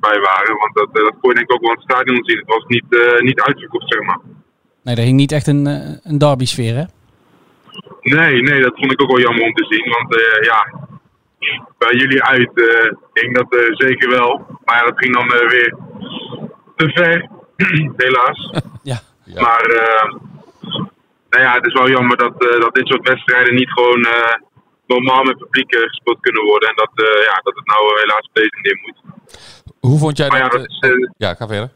[0.00, 0.56] bij waren.
[0.56, 2.38] Want dat, dat kon je denk ik ook wel in het stadion zien.
[2.38, 4.20] Het was niet, niet uitverkocht, zeg maar.
[4.82, 5.66] Nee, er hing niet echt een,
[6.02, 6.84] een derby-sfeer, hè?
[8.08, 9.88] Nee, nee, dat vond ik ook wel jammer om te zien.
[9.90, 10.88] Want eh, ja,
[11.78, 14.58] bij jullie uit eh ging dat eh, zeker wel.
[14.64, 15.76] Maar dat ging dan weer
[16.76, 17.28] te ver,
[18.06, 18.50] helaas.
[18.82, 18.98] Ja.
[19.24, 19.40] Ja.
[19.42, 19.66] Maar
[21.30, 24.06] nou ja, het is wel jammer dat, dat dit soort wedstrijden niet gewoon
[24.86, 26.68] normaal met publiek gespeeld kunnen worden.
[26.68, 26.90] En dat,
[27.24, 28.96] ja, dat het nou helaas deze manier moet.
[29.80, 30.60] Hoe vond jij Maar ja, dat?
[30.60, 31.70] dat is, ja, ga verder.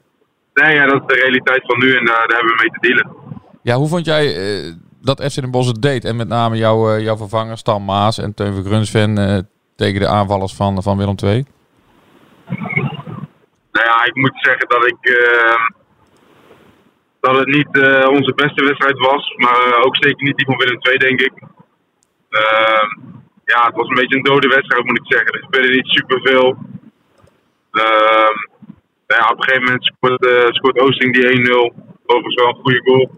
[0.54, 2.86] nee, ja, dat is de realiteit van nu en daar daar hebben we mee te
[2.86, 3.16] dealen.
[3.62, 4.24] Ja, hoe vond jij
[5.02, 6.04] dat FC Den Bosch het deed?
[6.04, 9.38] En met name jouw, eh, jouw vervanger Stan Maas en Teun Vergrunsven eh
[9.76, 11.46] tegen de aanvallers van, van Willem II?
[13.72, 14.96] Nou ja, ik moet zeggen dat ik.
[15.00, 15.80] eh,
[17.20, 17.68] dat het niet
[18.08, 19.34] onze beste wedstrijd was.
[19.36, 21.32] Maar ook zeker niet die van Willem II, denk ik.
[22.28, 22.86] Eh,
[23.44, 25.32] ja, het was een beetje een dode wedstrijd, moet ik zeggen.
[25.32, 26.56] Er gebeurde niet superveel.
[27.72, 28.32] Uh,
[29.06, 31.72] nou ja, op een gegeven moment scoort, scoort Oosting die 1-0.
[32.06, 33.10] Overigens wel een goede goal.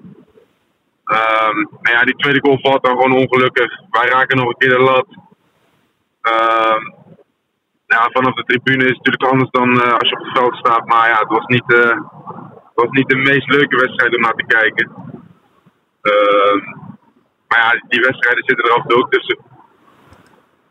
[1.04, 3.80] Ehm, nou ja, die tweede goal valt dan gewoon ongelukkig.
[3.90, 5.06] Wij raken nog een keer de lat.
[6.20, 6.82] Ehm,
[7.86, 10.56] ja, vanaf de tribune is het natuurlijk anders dan eh, als je op het veld
[10.56, 10.86] staat.
[10.86, 11.96] Maar ja, het was niet, eh,
[12.68, 14.90] het was niet de meest leuke wedstrijd om naar te kijken.
[16.00, 16.58] Ehm,
[17.48, 19.38] maar ja, die wedstrijden zitten er af en toe ook tussen.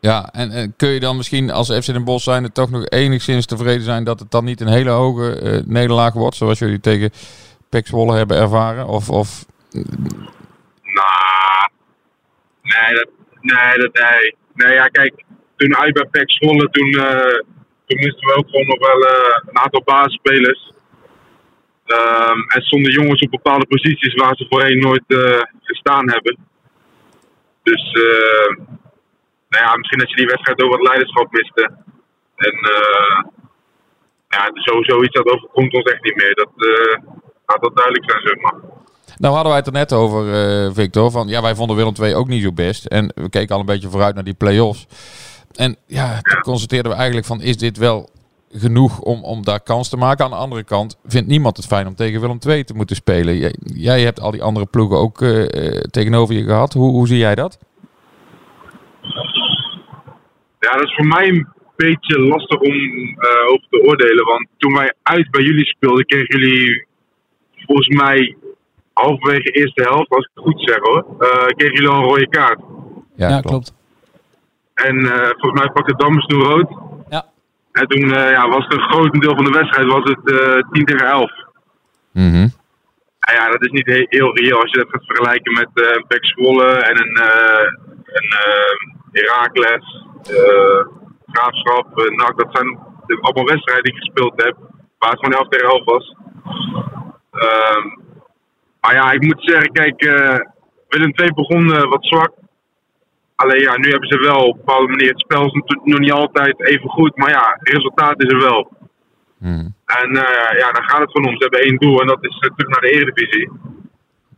[0.00, 3.46] Ja, en, en kun je dan misschien als FC Den Bosch zijn toch nog enigszins
[3.46, 7.10] tevreden zijn dat het dan niet een hele hoge eh, nederlaag wordt, zoals jullie tegen
[7.68, 8.86] Pek Zwolle hebben ervaren?
[8.86, 9.44] Of, of
[10.82, 11.68] Nou,
[12.62, 13.08] nee, dat,
[13.40, 14.36] nee, nee.
[14.54, 15.24] Nee, ja, kijk,
[15.56, 16.28] toen uit bij PEC
[16.70, 17.40] toen, eh
[17.86, 20.72] toen misten we ook gewoon nog wel eh, een aantal basisspelers.
[21.86, 26.36] Ehm, en stonden jongens op bepaalde posities waar ze voorheen nooit eh, gestaan hebben.
[27.62, 27.92] Dus,
[29.48, 31.70] nou ja, misschien dat je die wedstrijd door wat leiderschap miste.
[32.36, 32.58] En,
[34.28, 36.34] ja, sowieso iets dat overkomt ons echt niet meer.
[36.34, 36.50] Dat
[37.46, 38.83] laat dat duidelijk zijn, zeg maar.
[39.24, 41.10] Nou hadden wij het er net over, eh, Victor.
[41.10, 42.86] Van, ja, wij vonden Willem II ook niet zo best.
[42.86, 44.86] En we keken al een beetje vooruit naar die play-offs.
[45.54, 48.08] En ja, toen constateerden we eigenlijk van, is dit wel
[48.52, 50.24] genoeg om, om daar kans te maken?
[50.24, 53.36] Aan de andere kant vindt niemand het fijn om tegen Willem II te moeten spelen.
[53.36, 56.72] Jij, jij hebt al die andere ploegen ook eh, eh, tegenover je gehad.
[56.72, 57.58] Hoe, hoe zie jij dat?
[60.60, 62.74] Ja, dat is voor mij een beetje lastig om
[63.52, 64.24] over te oordelen.
[64.24, 66.86] Want toen wij uit bij jullie speelden, kregen jullie
[67.66, 68.36] volgens mij
[68.94, 72.08] halverwege de eerste helft, als ik het goed zeg hoor, eh, kregen jullie al een
[72.08, 72.60] rode kaart.
[73.16, 73.72] Ja, klopt.
[74.74, 76.68] En eh, volgens mij pakte Dammers toen rood.
[77.08, 77.24] Ja.
[77.72, 80.70] En toen eh, ja, was het een groot deel van de wedstrijd was het eh
[80.70, 81.30] 10 tegen 11.
[82.12, 82.48] Mhm.
[83.20, 85.96] Nou ja, dat is niet he- heel reëel als je dat gaat vergelijken met eh
[85.96, 87.72] een Pek Zwolle en een, eh
[88.04, 88.28] een
[89.12, 90.86] Heracles, eh,
[91.32, 91.86] Graafschap.
[92.16, 92.38] NAC.
[92.38, 92.78] dat zijn
[93.20, 94.56] allemaal wedstrijden die ik gespeeld heb,
[94.98, 96.14] waar het gewoon 11 tegen 11 was.
[97.30, 97.86] Ehm,
[98.84, 100.38] maar ja, ik moet zeggen, kijk, eh,
[100.88, 102.32] Willem II begon eh, wat zwak.
[103.36, 105.98] Alleen ja, nu hebben ze wel op een bepaalde manier, het spel is natuurlijk nog
[105.98, 108.72] niet altijd even goed, maar ja, het resultaat is er wel.
[109.38, 109.68] Mhm.
[109.84, 111.36] En eh, ja, daar gaat het gewoon om.
[111.36, 113.50] Ze hebben één doel en dat is terug naar de Eredivisie.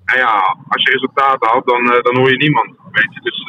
[0.05, 2.71] En ja, als je resultaten had, dan, dan hoor je niemand.
[2.93, 3.45] Weet je, dus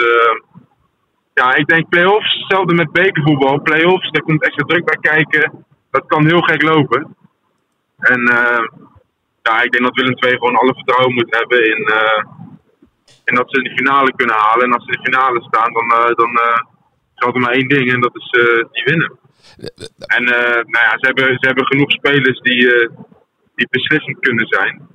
[1.34, 3.62] ja, ik denk play-offs, hetzelfde met bekervoetbal.
[3.62, 5.66] Play-offs, daar komt extra druk bij kijken.
[5.92, 7.16] Dat kan heel gek lopen.
[7.98, 8.64] En eh,
[9.48, 12.22] ja, ik denk dat Willem II gewoon alle vertrouwen moet hebben in, eh,
[13.30, 14.66] in dat ze de finale kunnen halen.
[14.66, 16.60] En als ze in de finale staan, dan, eh, dan eh,
[17.16, 19.12] geldt er maar één ding en dat is eh, die winnen.
[20.18, 22.90] En eh, nou ja, ze hebben, ze hebben genoeg spelers die, eh,
[23.56, 24.88] die beslissend kunnen zijn.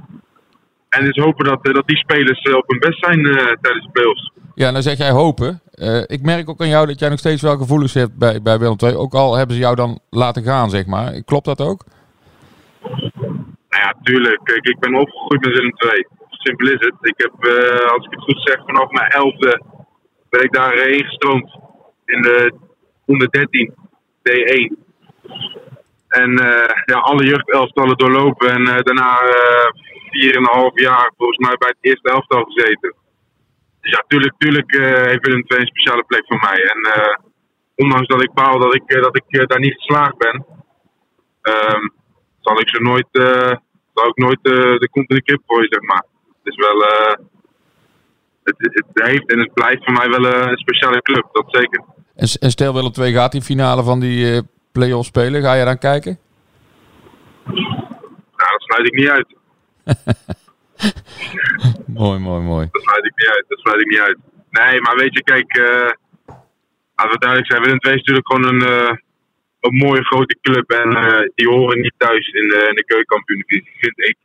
[0.89, 3.85] En dus hopen dat, eh, dat die spelers eh, op hun best zijn eh, tijdens
[3.87, 4.33] de playoffs.
[4.55, 5.61] Ja, nou zeg jij hopen.
[5.71, 8.59] Eh, ik merk ook aan jou dat jij nog steeds wel gevoelens hebt bij, bij
[8.59, 8.95] Willem II.
[8.95, 11.23] Ook al hebben ze jou dan laten gaan, zeg maar.
[11.25, 11.85] Klopt dat ook?
[13.83, 14.41] Ja, tuurlijk.
[14.45, 16.07] Kijk, ik ben opgegroeid met Willem II.
[16.29, 16.95] Simpel is het.
[17.01, 19.63] Ik heb, eh, als ik het goed zeg, vanaf mijn elfde
[20.31, 21.59] ben ik daarheen gestroomd.
[22.05, 22.55] In de
[23.07, 23.75] onder 13,
[24.23, 24.77] D1.
[26.09, 28.49] En eh, ja, alle jeugdelftallen doorlopen.
[28.51, 29.19] En eh, daarna
[30.11, 32.95] vier en een half jaar volgens mij bij het eerste elftal gezeten.
[33.81, 34.71] Dus ja, tuurlijk, tuurlijk
[35.09, 36.63] heeft Willem II een speciale plek voor mij.
[36.73, 36.81] En
[37.75, 40.47] ondanks dat ik baal dat ik, dat ik daar niet geslaagd ben,
[41.43, 41.89] ehm,
[42.41, 43.09] zal ik ze nooit,
[43.95, 46.05] zal ik nooit eh, de kont in de kip gooien, zeg maar.
[46.43, 47.15] Het is wel, eh,
[48.43, 51.85] het, het heeft en het blijft voor mij wel eh, een speciale club, dat zeker.
[52.15, 55.43] En, en stel Willem II gaat die finale van die play-off spelen.
[55.43, 56.19] Ga je dan kijken?
[58.37, 59.27] Nou, dat sluit ik niet uit.
[61.87, 62.69] Mooi, mooi, mooi.
[62.71, 63.45] Dat sluit ik niet uit.
[63.49, 64.19] Dat sluit ik niet uit.
[64.51, 65.91] Nee, maar weet je, kijk, eh
[66.95, 69.03] laten we duidelijk zijn, Willem II is natuurlijk gewoon een,
[69.63, 73.77] een mooie grote club en eh, die horen niet thuis in de, in de keukenkampioen-divisie,
[73.79, 74.17] vind ik.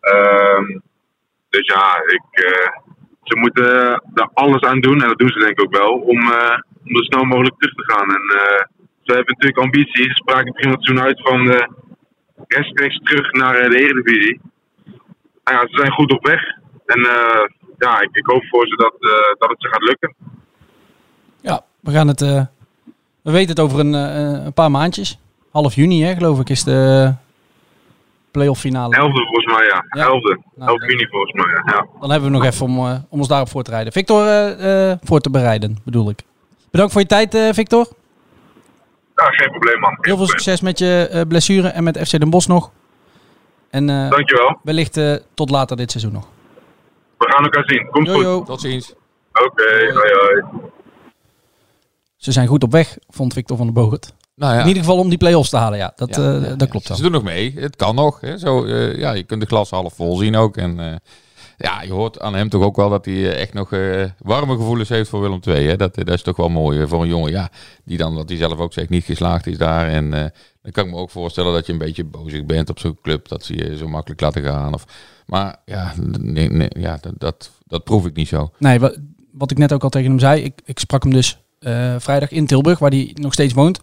[0.00, 0.78] Ehm,
[1.52, 1.84] dus ja,
[2.18, 2.70] ik, eh,
[3.22, 3.64] ze moeten
[4.14, 6.96] er alles aan doen, en dat doen ze denk ik ook wel, om, eh, om
[6.96, 8.08] zo snel mogelijk terug te gaan.
[8.16, 8.24] En
[9.02, 10.06] ze hebben natuurlijk ambities.
[10.06, 11.68] Ze spraken begin het seizoen uit van eh,
[12.46, 14.40] rechtstreeks terug naar de Eredivisie.
[15.44, 16.42] Ja, ze zijn goed op weg.
[16.86, 17.00] En
[17.78, 18.94] ja, ik, ik hoop voor ze dat,
[19.38, 20.14] dat het ze gaat lukken.
[21.40, 22.50] Ja, we gaan het.
[23.22, 25.18] Eh, we weten het over een, eh, een paar maandjes.
[25.50, 27.12] Half juni, hè, geloof ik, is de
[28.30, 28.96] playoff finale.
[28.96, 29.84] Elfde volgens mij, ja.
[29.88, 30.04] Ja.
[30.06, 30.38] Elfde.
[30.54, 31.62] Nou, 11 dat- juni volgens mij, ja.
[31.74, 31.86] ja.
[32.00, 33.92] Dan hebben we nog even om, eh, om ons daarop voor te rijden.
[33.92, 36.22] Victor, eh, eh, voor te bereiden, bedoel ik.
[36.70, 37.86] Bedankt voor je tijd, eh, Victor.
[39.16, 39.90] Ja, geen probleem man.
[39.90, 40.28] Geen Heel veel probleem.
[40.28, 42.70] succes met je eh, blessure en met FC Den Bosch nog.
[43.70, 44.58] En eh, Dankjewel.
[44.62, 46.26] wellicht eh, tot later dit seizoen nog.
[47.18, 47.86] We gaan elkaar zien.
[47.90, 48.46] Komt Yo, goed.
[48.46, 48.94] Tot ziens.
[49.32, 50.42] Oké, hoi hoi.
[52.22, 54.12] Ze zijn goed op weg, vond Victor van der Bogert.
[54.34, 54.60] Nou ja.
[54.60, 55.92] In ieder geval om die play-offs te halen, ja.
[55.96, 57.02] Dat, Ja, eh, ja, dat klopt Ze wel.
[57.02, 57.52] doen nog mee.
[57.56, 58.20] Het kan nog.
[58.20, 58.38] Hè.
[58.38, 60.56] Zo, eh, ja, je kunt de glas half vol zien ook.
[60.56, 60.96] En, eh,
[61.56, 63.70] ja, je hoort aan hem toch ook wel dat hij echt nog
[64.18, 65.66] warme gevoelens heeft voor Willem II.
[65.66, 65.76] Hè?
[65.76, 67.30] Dat, dat is toch wel mooi voor een jongen.
[67.30, 67.50] Ja,
[67.84, 69.88] die dan, wat hij zelf ook zegt, niet geslaagd is daar.
[69.88, 70.10] En
[70.62, 73.28] dan kan ik me ook voorstellen dat je een beetje bozig bent op zo'n club.
[73.28, 74.74] Dat ze je zo makkelijk laten gaan.
[74.74, 74.84] Of,
[75.26, 78.50] maar ja, nee, nee, ja dat, dat, dat proef ik niet zo.
[78.58, 78.98] Nee, wat,
[79.32, 80.42] wat ik net ook al tegen hem zei.
[80.42, 83.80] Ik, ik sprak hem dus eh, vrijdag in Tilburg, waar hij nog steeds woont.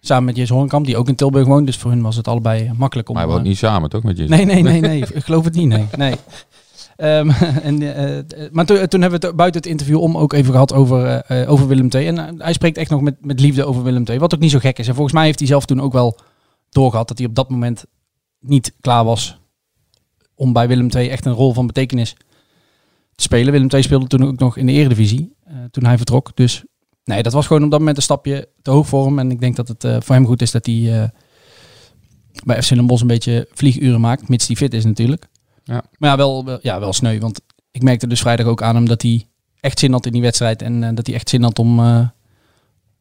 [0.00, 1.66] Samen met Jesse Hoornkamp, die ook in Tilburg woont.
[1.66, 3.14] Dus voor hun was het allebei makkelijk om...
[3.14, 4.02] Maar hij woont eh, niet samen, toch?
[4.02, 4.24] Met je?
[4.24, 5.00] Nee, nee, nee, nee.
[5.14, 5.86] ik geloof het niet, nee.
[5.96, 6.14] nee.
[6.98, 7.30] Ehm,
[7.68, 10.52] en, eh, eh, maar toen, toen hebben we het buiten het interview om ook even
[10.52, 12.06] gehad over, eh, eh, over Willem II.
[12.06, 14.18] En eh, hij spreekt echt nog met, met liefde over Willem II.
[14.18, 14.88] Wat ook niet zo gek is.
[14.88, 16.18] En volgens mij heeft hij zelf toen ook wel
[16.68, 17.84] doorgehad dat hij op dat moment
[18.40, 19.38] niet klaar was
[20.34, 22.14] om bij Willem II echt een rol van betekenis
[23.14, 23.52] te spelen.
[23.52, 26.30] Willem II speelde toen ook nog in de Eredivisie, eh, toen hij vertrok.
[26.34, 26.64] Dus
[27.08, 29.18] nee, dat was gewoon op dat moment een stapje te hoog voor hem.
[29.18, 31.08] En ik denk dat het eh, voor hem goed is dat hij eh,
[32.44, 35.26] bij FC Den Bosch een beetje vlieguren maakt, mits hij fit is natuurlijk.
[35.64, 35.82] Ja.
[35.98, 37.40] Maar ja wel, ja, wel sneu, want
[37.70, 39.26] ik merkte dus vrijdag ook aan hem dat hij
[39.60, 40.62] echt zin had in die wedstrijd.
[40.62, 41.80] En eh, dat hij echt zin had om,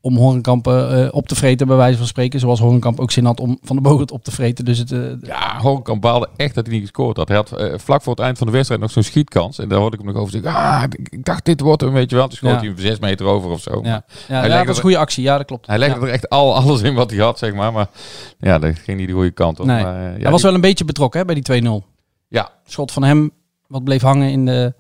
[0.08, 2.40] om Horenkamp eh, op te vreten, bij wijze van spreken.
[2.40, 4.66] Zoals Horenkamp ook zin had om Van de Bogert op te vreten.
[4.66, 7.28] Dus het, eh, Ja, Horenkamp baalde echt dat hij niet gescoord had.
[7.28, 9.60] Hij had eh, vlak voor het eind van de wedstrijd nog zo'n schietkans.
[9.60, 10.52] En daar hoorde ik hem nog over zeggen.
[10.54, 12.28] Ah, ik, dacht dit wordt hem, weet je wel.
[12.28, 12.58] Toen schoot Ja.
[12.58, 13.80] hij hem zes meter over of zo.
[13.84, 15.24] ja, ja, dat was er- een goede actie.
[15.24, 15.68] Ja, dat klopt.
[15.68, 17.74] Hij legde er echt al, alles in wat hij had, zeg maar.
[17.74, 17.88] Maar
[18.40, 19.66] ja, dat ging niet de goede kant op.
[19.66, 19.84] Nee.
[19.84, 21.84] Maar, Hij was die- wel een beetje betrokken hè, bij die 2-0.
[22.28, 23.32] ja, Schot van hem,
[23.68, 24.74] wat bleef hangen in de,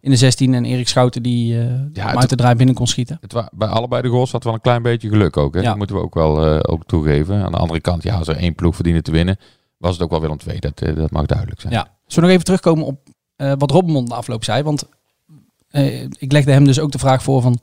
[0.00, 0.54] in de 16.
[0.54, 3.18] En Erik Schouten die hem het- uit de draai binnen kon schieten.
[3.20, 5.54] het wa- bij allebei de goals zat wel een klein beetje geluk ook.
[5.54, 5.60] Hè?
[5.60, 5.66] Ja.
[5.68, 7.42] Dat moeten we ook wel eh, ook toegeven.
[7.44, 9.36] Aan de andere kant, ja, als er één ploeg verdiende te winnen,
[9.76, 10.58] was het ook wel Willem II.
[10.58, 11.72] Dat, eh, dat mag duidelijk zijn.
[11.72, 11.80] Ja.
[11.82, 12.98] Zullen we nog even terugkomen op
[13.58, 14.62] wat Robbenmond de afloop zei?
[14.62, 14.84] Want
[16.18, 17.58] ik legde hem dus ook de vraag voor van...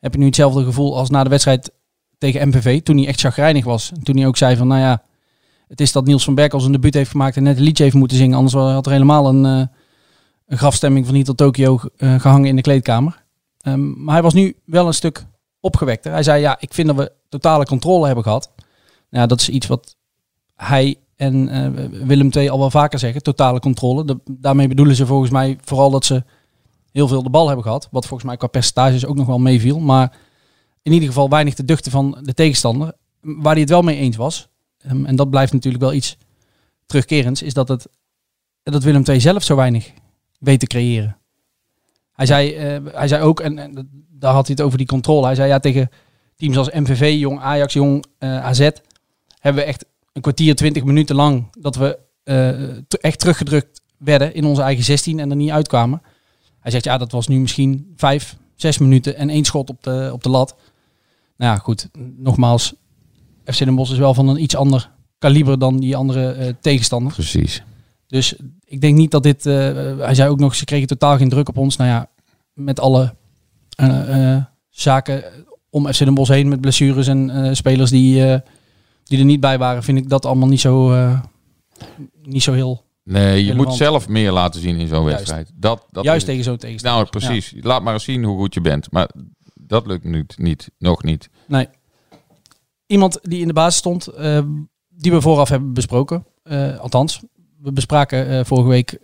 [0.00, 1.70] Heb je nu hetzelfde gevoel als na de wedstrijd
[2.18, 2.82] tegen MVV?
[2.82, 3.92] Toen hij echt chagrijnig was.
[3.92, 5.02] En toen hij ook zei van, nou ja...
[5.68, 7.94] Het is dat Niels van Berkel zijn debuut heeft gemaakt en net een liedje heeft
[7.96, 8.36] moeten zingen.
[8.36, 9.70] Anders had er helemaal een,
[10.46, 13.24] een grafstemming van hier tot Tokio eh, gehangen in de kleedkamer.
[13.60, 15.26] Ehm, maar hij was nu wel een stuk
[15.60, 16.12] opgewekter.
[16.12, 18.52] Hij zei, ja, ik vind dat we totale controle hebben gehad.
[19.10, 19.96] Ja, dat is iets wat
[20.54, 23.22] hij en eh, Willem II al wel vaker zeggen.
[23.22, 24.04] Totale controle.
[24.04, 26.24] De- daarmee bedoelen ze volgens mij vooral dat ze
[26.92, 27.88] heel veel de bal hebben gehad.
[27.90, 29.78] Wat volgens mij qua percentages ook nog wel meeviel.
[29.80, 30.16] Maar
[30.82, 32.92] in ieder geval weinig te duchten van de tegenstander.
[33.20, 34.48] Waar hij het wel mee eens was.
[34.78, 36.16] ehm, en dat blijft natuurlijk wel iets
[36.86, 37.42] terugkerends.
[37.42, 37.86] Is dat, het,
[38.62, 39.92] dat Willem II zelf zo weinig
[40.38, 41.16] weet te creëren.
[42.12, 45.26] Hij zei, eh, hij zei ook, en, daar had hij het over die controle.
[45.26, 45.90] Hij zei ja, tegen
[46.36, 48.70] teams als MVV, Jong Ajax, Jong eh, AZ...
[49.38, 51.48] hebben we echt een kwartier, twintig minuten lang...
[51.60, 56.02] dat we eh, echt teruggedrukt werden in onze eigen 16 en er niet uitkwamen.
[56.60, 60.10] Hij zegt ja, dat was nu misschien vijf, zes minuten en één schot op de,
[60.12, 60.56] op de lat.
[61.36, 61.88] Nou ja, goed.
[62.16, 62.74] Nogmaals,
[63.44, 67.12] FC Den Bosch is wel van een iets ander kaliber dan die andere eh, tegenstander.
[67.12, 67.62] Precies.
[68.06, 68.36] Dus
[68.68, 69.46] ik denk niet dat dit...
[69.46, 69.54] eh,
[69.98, 71.76] hij zei ook nog, ze kregen totaal geen druk op ons.
[71.76, 72.10] Nou ja,
[72.52, 73.14] met alle
[73.76, 75.24] eh, eh, zaken
[75.70, 78.40] om FC Den Bosch heen met blessures en spelers die,
[79.04, 80.94] die er niet bij waren, vind ik dat allemaal niet zo,
[82.22, 82.84] niet zo heel...
[83.02, 85.50] Nee, je moet zelf meer laten zien in zo'n wedstrijd.
[85.54, 87.08] Dat, dat juist is- tegen zo'n tegenstander.
[87.12, 87.54] Nou, precies.
[87.64, 88.90] Laat maar eens zien hoe goed je bent.
[88.92, 89.10] Maar
[89.54, 90.70] dat lukt nu niet.
[90.78, 91.28] Nog niet.
[91.46, 91.68] Nee.
[92.86, 94.08] Iemand die in de basis stond,
[94.88, 96.26] die we vooraf hebben besproken.
[96.80, 97.20] Althans,
[97.66, 98.98] we bespraken eh, vorige week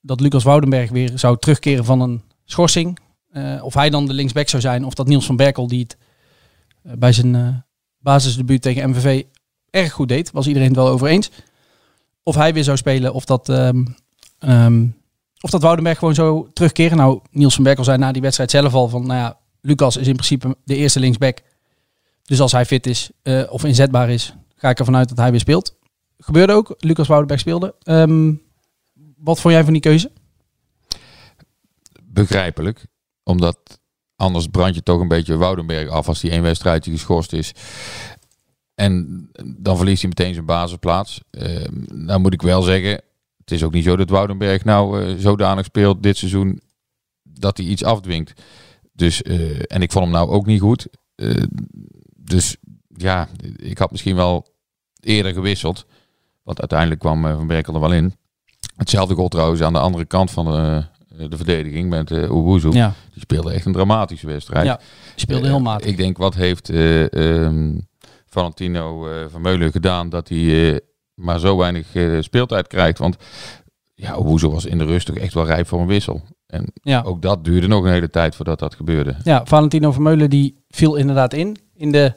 [0.00, 2.98] dat Lucas Woudenberg weer zou terugkeren van een schorsing.
[3.30, 5.96] Eh, of hij dan de linksback zou zijn, of dat Niels van Berkel die het
[6.82, 7.64] eh, bij zijn
[7.98, 9.22] basisdebuut tegen MVV
[9.70, 10.30] erg goed deed.
[10.30, 11.30] Was iedereen het wel over eens.
[12.22, 14.86] Of hij weer zou spelen, of dat, ehm,
[15.40, 16.96] of dat Woudenberg gewoon zou terugkeren.
[16.96, 20.06] Nou, Niels van Berkel zei na die wedstrijd zelf al van, nou ja, Lucas is
[20.06, 21.40] in principe de eerste linksback.
[22.24, 23.10] Dus als hij fit is
[23.48, 25.77] of inzetbaar is, ga ik ervan uit dat hij weer speelt.
[26.18, 26.74] Gebeurde ook.
[26.78, 27.74] Lucas Woudenberg speelde.
[27.82, 28.34] Ehm,
[29.16, 30.10] wat vond jij van die keuze?
[32.02, 32.86] Begrijpelijk.
[33.22, 33.80] Omdat
[34.16, 37.52] anders brand je toch een beetje Woudenberg af als die één wedstrijdje geschorst is.
[38.74, 41.20] En dan verliest hij meteen zijn basisplaats.
[41.30, 43.02] Eh, nou moet ik wel zeggen,
[43.38, 46.60] het is ook niet zo dat Woudenberg nou eh, zodanig speelt dit seizoen
[47.22, 48.42] dat hij iets afdwingt.
[48.92, 50.88] Dus, eh, en ik vond hem nou ook niet goed.
[51.14, 51.42] Eh,
[52.16, 52.56] dus
[52.88, 54.46] ja, ik had misschien wel
[55.00, 55.86] eerder gewisseld.
[56.48, 58.14] Want uiteindelijk kwam eh, Van Berkel er wel in.
[58.76, 62.28] Hetzelfde goal trouwens aan de andere kant van de, de verdediging met uh.
[62.70, 64.66] Ja, Die speelde echt een dramatische wedstrijd.
[64.66, 64.80] Ja,
[65.14, 65.86] speelde heel Eh, matig.
[65.90, 67.12] Ik denk, wat heeft eh,
[67.44, 67.78] ehm,
[68.26, 70.78] Valentino eh, van Meulen gedaan dat hij eh,
[71.14, 72.98] maar zo weinig eh, speeltijd krijgt?
[72.98, 73.16] Want
[73.94, 76.22] ja, Oewoezoe was in de rust toch echt wel rijp voor een wissel.
[76.46, 77.02] En Ja.
[77.02, 79.16] ook dat duurde nog een hele tijd voordat dat gebeurde.
[79.24, 81.56] ja, Valentino Vermeulen die viel inderdaad in.
[81.74, 82.14] In de,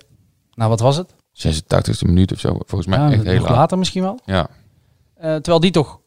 [0.54, 1.16] nou wat was het?
[1.48, 3.50] 86e minuut of zo, volgens mij Ja, echt heel laat.
[3.50, 4.20] later misschien wel.
[4.26, 4.48] Ja,
[5.16, 6.00] Eh, terwijl die toch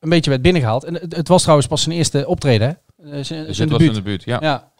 [0.00, 0.84] een beetje werd binnengehaald.
[0.84, 2.68] En het, het was trouwens pas zijn eerste optreden.
[2.68, 2.72] Hè?
[3.10, 4.38] Eh, zijn- Dus zijn dit was in de buurt, ja.
[4.40, 4.70] Ja.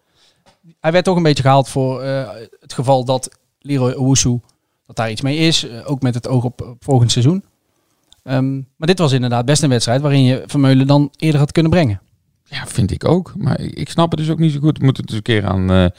[0.81, 2.29] Hij werd toch een beetje gehaald voor eh,
[2.61, 4.41] het geval dat Leroy Owusu,
[4.87, 5.67] dat daar iets mee is.
[5.85, 7.45] ook met het oog op, op volgend seizoen.
[8.23, 11.71] Ehm, maar dit was inderdaad best een wedstrijd waarin je Vermeulen dan eerder had kunnen
[11.73, 12.01] brengen.
[12.45, 13.33] Ja, vind ik ook.
[13.37, 14.79] Maar ik, ik snap het dus ook niet zo goed.
[14.79, 15.91] We moeten het eens een keer aan,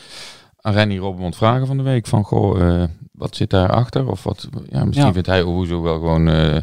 [0.62, 2.08] aan Renny Robbenmond vragen van de week.
[2.08, 4.10] Van, goh, eh, wat zit daarachter?
[4.10, 5.13] Of wat, ja, misschien Ja.
[5.13, 6.58] vindt hij Owuzo wel gewoon eh,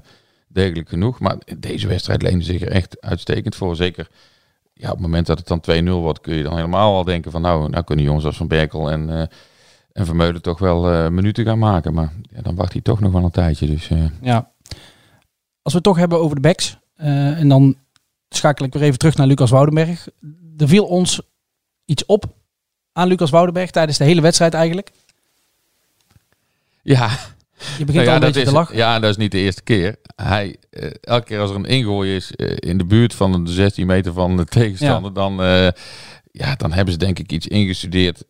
[0.48, 1.20] degelijk genoeg.
[1.20, 3.76] Maar deze wedstrijd leende zich er echt uitstekend voor.
[3.76, 4.08] Zeker
[4.72, 7.30] ja, op het moment dat het dan 2-0 wordt, kun je dan helemaal al denken
[7.30, 7.42] van...
[7.42, 9.20] Nou, nou kunnen jongens als Van Berkel en, eh,
[9.92, 11.94] en Vermeulen toch wel minuten gaan maken.
[11.94, 13.66] Maar ja, dan wacht hij toch nog wel een tijdje.
[13.66, 13.88] Dus
[14.20, 14.50] Ja.
[15.62, 16.78] Als we het toch hebben over de backs.
[16.96, 17.76] en dan
[18.28, 20.08] schakel ik weer even terug naar Lucas Woudenberg.
[20.56, 21.20] Er viel ons
[21.84, 22.24] iets op
[22.96, 24.90] aan Lucas Woudenberg tijdens de hele wedstrijd eigenlijk.
[26.82, 27.10] ja,
[27.78, 28.76] Je begint Nou al een beetje is, te lachen.
[28.76, 29.96] Ja, dat is niet de eerste keer.
[30.16, 33.52] Hij, eh, elke keer als er een ingooi is eh, in de buurt van de
[33.52, 35.68] 16 meter van de tegenstander, dan, eh,
[36.32, 38.24] ja, dan hebben ze denk ik iets ingestudeerd.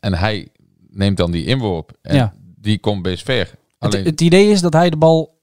[0.00, 0.48] en hij
[0.90, 1.92] neemt dan die inworp.
[2.02, 2.32] En Ja.
[2.56, 3.38] die komt best ver.
[3.38, 5.38] Het, Alleen, het idee is dat hij de bal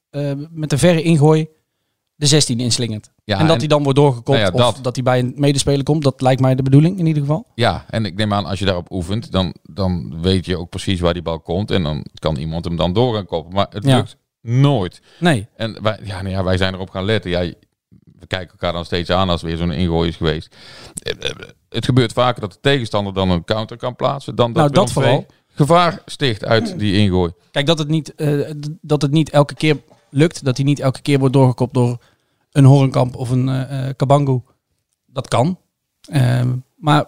[0.51, 1.47] met een verre ingooi
[2.19, 3.09] de 16 inslingert.
[3.23, 4.83] ja, en dat hij dan wordt doorgekopt Nou ja, of dat.
[4.83, 6.03] dat hij bij een medespeler komt.
[6.03, 7.47] Dat lijkt mij de bedoeling in ieder geval.
[7.55, 10.99] ja, en ik neem aan, als je daarop oefent, dan, dan weet je ook precies
[10.99, 11.71] waar die bal komt.
[11.71, 13.53] En dan kan iemand hem dan door gaan koppen.
[13.53, 13.95] Maar het Ja.
[13.95, 15.01] lukt nooit.
[15.19, 17.31] Nee, En wij, ja, nou ja, wij zijn erop gaan letten.
[17.31, 17.39] Ja,
[18.19, 20.55] we kijken elkaar dan steeds aan als er weer zo'n ingooi is geweest.
[21.01, 21.35] Eh, eh,
[21.69, 24.35] Het gebeurt vaker dat de tegenstander dan een counter kan plaatsen.
[24.35, 25.25] Dan dat, Nou, dat vooral.
[25.47, 27.31] gevaar sticht uit die ingooi.
[27.51, 28.51] kijk dat het, niet, eh,
[28.81, 29.77] dat het niet elke keer
[30.09, 30.43] lukt.
[30.43, 31.97] Dat hij niet elke keer wordt doorgekopt door
[32.51, 34.43] een Horenkamp of een eh, Kabango.
[35.05, 35.59] Dat kan.
[36.09, 37.05] Ehm, maar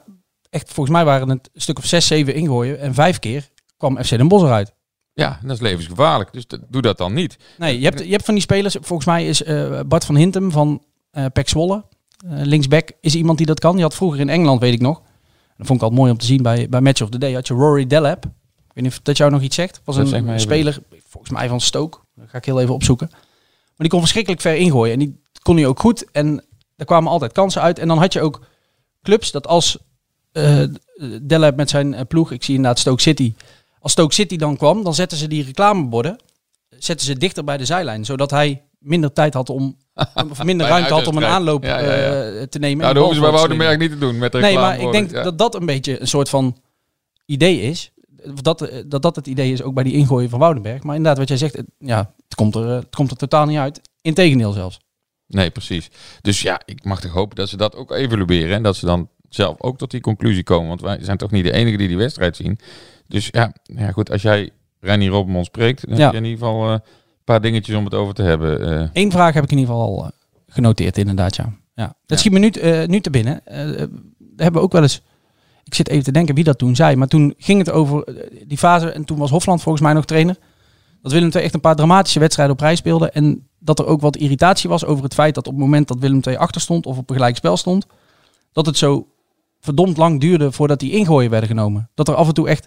[0.49, 2.79] echt, volgens mij waren het een stuk of zes, zeven ingooien.
[2.79, 4.73] En vijf keer kwam FC Den Bosch eruit.
[5.13, 6.33] Ja, dat is levensgevaarlijk.
[6.33, 7.37] Dus doe dat dan niet.
[7.57, 8.77] Nee, je hebt, je hebt van die spelers.
[8.81, 11.85] Volgens mij is eh, Bart van Hintem van eh Pek Zwolle.
[12.25, 13.75] linksback is iemand die dat kan.
[13.75, 15.01] Je had vroeger in Engeland, weet ik nog.
[15.57, 17.33] Dat vond ik altijd mooi om te zien bij, bij Match of the Day.
[17.33, 18.25] Had je Rory Delap.
[18.79, 19.81] Ik weet niet of dat jou nog iets zegt.
[19.83, 21.97] Was Dat een even speler, volgens mij van Stoke.
[22.15, 23.07] Dat ga ik heel even opzoeken.
[23.11, 23.19] Maar
[23.77, 24.93] die kon verschrikkelijk ver ingooien.
[24.93, 26.11] En die kon hij ook goed.
[26.11, 27.79] En er kwamen altijd kansen uit.
[27.79, 28.45] En dan had je ook
[29.03, 29.77] clubs dat als
[31.21, 33.33] Delap met zijn eh, ploeg, ik zie inderdaad Stoke City.
[33.79, 36.17] Als Stoke City dan kwam, dan zetten ze die reclameborden
[36.83, 38.05] zetten ze dichter bij de zijlijn.
[38.05, 39.77] Zodat hij minder tijd had om,
[40.31, 42.23] of minder ruimte had om een aanloop Ja, ja, ja.
[42.23, 42.77] eh, te nemen.
[42.77, 45.37] Nou, dat hoeven ze bij Woudenberg niet te doen met Nee, maar ik denk dat
[45.37, 46.57] dat een beetje een soort van
[47.25, 47.91] idee is.
[48.41, 50.83] Dat, eh, dat dat het idee is ook bij die ingooien van Woudenberg.
[50.83, 53.45] Maar inderdaad, wat jij zegt, het, ja, het, komt er, eh, het komt er totaal
[53.45, 53.81] niet uit.
[54.01, 54.79] Integendeel zelfs.
[55.27, 55.89] Nee, precies.
[56.21, 58.55] Dus ja, ik mag toch hopen dat ze dat ook evalueren.
[58.55, 60.67] En dat ze dan zelf ook tot die conclusie komen.
[60.67, 62.59] Want wij zijn toch niet de enige die die wedstrijd zien.
[63.07, 66.03] Dus ja, ja goed, als jij Renny Robbenmond spreekt, dan Ja.
[66.03, 66.81] heb je in ieder geval eh, een
[67.23, 68.79] paar dingetjes om het over te hebben.
[68.81, 68.87] eh.
[68.93, 70.11] Eén vraag heb ik in ieder geval al
[70.47, 71.53] genoteerd, inderdaad, ja.
[71.73, 71.85] ja.
[71.85, 72.15] Dat Ja.
[72.17, 72.49] schiet me nu,
[72.85, 73.41] nu te binnen.
[74.35, 75.01] Hebben we ook wel eens...
[75.69, 76.95] Ik zit even te denken wie dat toen zei.
[76.95, 78.89] Maar toen ging het over eh, die fase.
[78.89, 80.37] En toen was Hofland volgens mij nog trainer.
[81.01, 83.09] Dat Willem II echt een paar dramatische wedstrijden op rij speelde.
[83.09, 85.99] En dat er ook wat irritatie was over het feit dat op het moment dat
[85.99, 86.85] Willem II achter stond...
[86.85, 87.85] of op een gelijk spel stond...
[88.51, 89.07] dat het zo
[89.59, 91.89] verdomd lang duurde voordat die ingooien werden genomen.
[91.93, 92.65] Dat er af en toe echt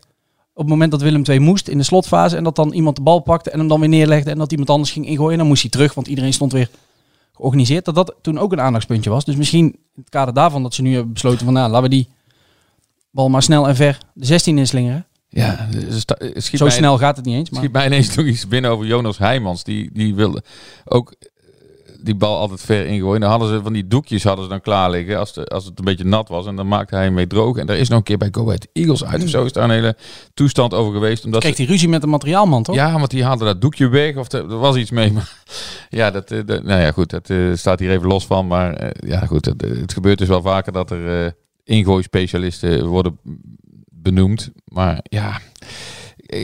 [0.54, 2.36] op het moment dat Willem II moest in de slotfase...
[2.36, 4.30] en dat dan iemand de bal pakte en hem dan weer neerlegde...
[4.30, 5.32] en dat iemand anders ging ingooien.
[5.32, 6.70] En dan moest hij terug, want iedereen stond weer
[7.32, 7.84] georganiseerd.
[7.84, 9.24] Dat dat toen ook een aandachtspuntje was.
[9.24, 11.54] Dus misschien in het kader daarvan dat ze nu hebben besloten van...
[11.54, 12.08] nou, laten we die
[13.12, 15.06] bal maar snel en ver de 16 inslingeren.
[15.28, 15.68] ja,
[16.34, 17.50] schiet Zo mij- snel gaat het niet eens.
[17.50, 17.60] Maar...
[17.60, 19.64] schiet mij ineens nog iets binnen over Jonas Heijmans.
[19.64, 20.42] Die, die wilde
[20.84, 21.28] ook eh,
[22.02, 23.20] die bal altijd ver ingooien.
[23.20, 25.78] Dan hadden ze van die doekjes hadden ze dan klaar liggen als, de, als het
[25.78, 26.46] een beetje nat was.
[26.46, 27.56] En dan maakte hij hem mee droog.
[27.56, 29.22] En daar is nog een keer bij Go Ahead Eagles uit.
[29.22, 29.96] Of zo is daar een hele
[30.34, 31.24] toestand over geweest.
[31.24, 32.74] Omdat kreeg hij ruzie met de materiaalman, toch?
[32.74, 34.16] Ja, want die haalde dat doekje weg.
[34.16, 35.12] Of er, was iets mee.
[35.12, 35.32] Maar
[35.90, 37.10] ja, dat, eh, dat- nou ja, goed.
[37.10, 38.46] Dat eh, staat hier even los van.
[38.46, 39.44] Maar eh, ja, goed.
[39.44, 41.30] Het, het gebeurt dus wel vaker dat er eh
[41.64, 43.18] ingooi-specialisten worden
[43.90, 44.50] benoemd.
[44.64, 45.40] Maar ja,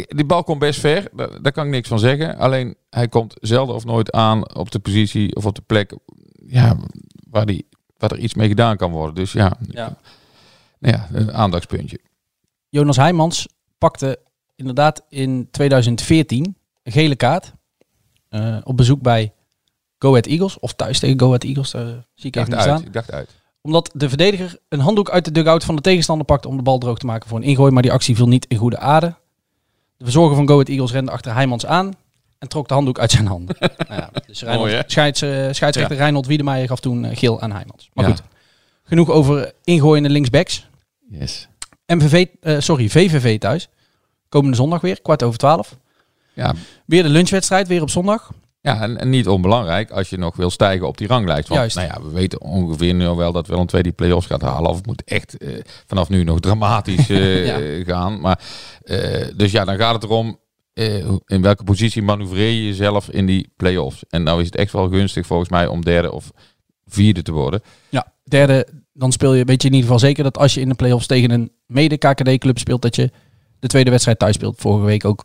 [0.09, 1.09] die bal komt best ver.
[1.13, 2.37] Daar, daar kan ik niks van zeggen.
[2.37, 5.97] Alleen hij komt zelden of nooit aan op de positie of op de plek
[6.47, 6.77] ja,
[7.31, 9.15] waar, die, waar er iets mee gedaan kan worden.
[9.15, 9.97] Dus ja, Ja.
[10.79, 12.01] nou ja een aandachtspuntje.
[12.69, 14.19] Jonas Heijmans pakte
[14.57, 17.53] inderdaad in 2014 een gele kaart.
[18.29, 19.33] eh, op bezoek bij
[19.99, 20.59] Go Ahead Eagles.
[20.59, 21.71] Of thuis tegen Go Ahead Eagles.
[21.71, 22.65] daar zie ik Ik even dacht niet uit.
[22.79, 22.87] staan.
[22.87, 23.38] Ik dacht uit.
[23.63, 26.79] Omdat de verdediger een handdoek uit de dugout van de tegenstander pakte om de bal
[26.79, 27.73] droog te maken voor een ingooi.
[27.73, 29.15] Maar die actie viel niet in goede aarde.
[29.97, 31.93] De verzorger van Go Ahead Eagles rende achter Heijmans aan.
[32.39, 33.57] En trok de handdoek uit zijn handen.
[33.89, 34.85] nou ja, dus Reinhold, Mooi, hè?
[34.91, 37.91] scheids, eh, scheidsrechter Reinhold Wiedemeijer gaf toen eh, geel aan Heijmans.
[37.95, 38.11] Maar Ja.
[38.11, 38.23] goed,
[38.85, 40.67] genoeg over ingooiende linksbacks.
[41.11, 41.49] Yes.
[41.87, 43.69] MVV, eh, sorry, VVV thuis.
[44.29, 45.77] Komende zondag weer, kwart over twaalf.
[46.35, 46.55] Ja,
[46.85, 48.31] Weer de lunchwedstrijd, weer op zondag.
[48.69, 51.49] Ja, en, en niet onbelangrijk als je nog wil stijgen op die ranglijst.
[51.49, 51.77] Want Juist.
[51.77, 54.71] nou ja, we weten ongeveer nu al wel dat Willem II die play-offs gaat halen.
[54.71, 55.49] Of het moet echt eh,
[55.87, 57.85] vanaf nu nog dramatisch eh, Ja.
[57.85, 58.21] gaan.
[58.21, 58.41] Maar,
[58.83, 60.39] eh, dus ja, dan gaat het erom
[61.27, 64.05] in welke positie manoeuvreer je jezelf in die play-offs.
[64.09, 66.31] En nou is het echt wel gunstig volgens mij om derde of
[66.87, 67.61] vierde te worden.
[67.89, 70.69] Ja, derde, dan speel je, weet je in ieder geval zeker dat als je in
[70.69, 73.11] de play-offs tegen een mede-KKD-club speelt, dat je
[73.59, 74.61] de tweede wedstrijd thuis speelt.
[74.61, 75.25] Vorige week ook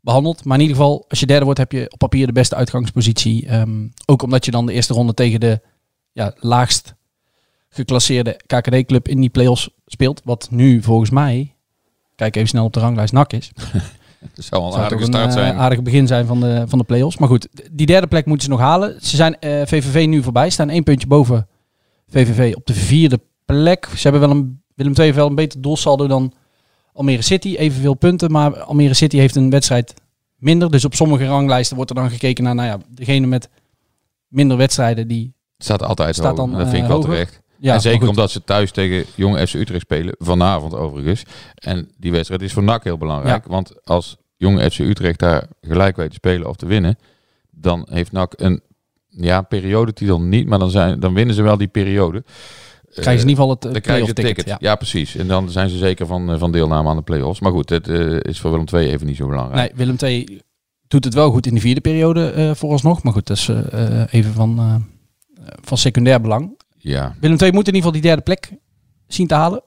[0.00, 0.44] behandeld.
[0.44, 3.46] Maar in ieder geval, als je derde wordt, heb je op papier de beste uitgangspositie.
[3.46, 5.60] Ehm, ook omdat je dan de eerste ronde tegen de
[6.12, 6.94] ja, laagst
[7.68, 10.20] geclasseerde KKD-club in die play-offs speelt.
[10.24, 11.54] Wat nu volgens mij,
[12.14, 13.50] kijk even snel op de ranglijst, NAC is.
[14.34, 15.56] Dat zou een aardige een start eh, zijn.
[15.56, 17.18] aardig begin zijn van de, van de play-offs.
[17.18, 18.96] Maar goed, die derde plek moeten ze nog halen.
[19.00, 20.50] Ze zijn eh, VVV nu voorbij.
[20.50, 21.48] Staan één puntje boven
[22.08, 23.88] VVV op de vierde plek.
[23.96, 26.32] Ze hebben wel een, Willem II heeft wel een beter doelsaldo dan
[26.92, 27.56] Almere City.
[27.56, 29.94] Evenveel punten, maar Almere City heeft een wedstrijd
[30.36, 30.70] minder.
[30.70, 33.48] Dus op sommige ranglijsten wordt er dan gekeken naar nou ja, degene met
[34.28, 35.08] minder wedstrijden.
[35.08, 37.10] Die, staat altijd Staat dan, dat vind ik eh, wel hoger.
[37.10, 37.40] terecht.
[37.58, 40.14] ja, en zeker omdat ze thuis tegen Jong FC Utrecht spelen.
[40.18, 41.22] Vanavond overigens.
[41.54, 43.46] En die wedstrijd is voor NAC heel belangrijk.
[43.46, 46.98] Want als Jong FC Utrecht daar gelijk weet te spelen of te winnen.
[47.50, 48.60] Dan heeft NAC een
[49.08, 50.46] ja, periodetitel niet.
[50.46, 52.24] Maar dan, zijn, dan winnen ze wel die periode.
[52.94, 54.44] Krijgen ze in ieder geval het eh, dan krijgen ze play-off een ticket.
[54.44, 54.60] ticket.
[54.60, 54.74] Ja.
[54.76, 55.16] precies.
[55.16, 57.40] En dan zijn ze zeker van, eh, van deelname aan de play-offs.
[57.40, 59.60] Maar goed, het eh, is voor Willem II even niet zo belangrijk.
[59.60, 60.40] Nee, Willem II
[60.88, 63.02] doet het wel goed in de vierde periode eh, vooralsnog.
[63.02, 64.74] Maar goed, dat is eh, eh, even van, eh,
[65.60, 66.58] van secundair belang.
[66.78, 67.14] Ja.
[67.20, 68.52] Willem II moet in ieder geval die derde plek
[69.06, 69.62] zien te halen.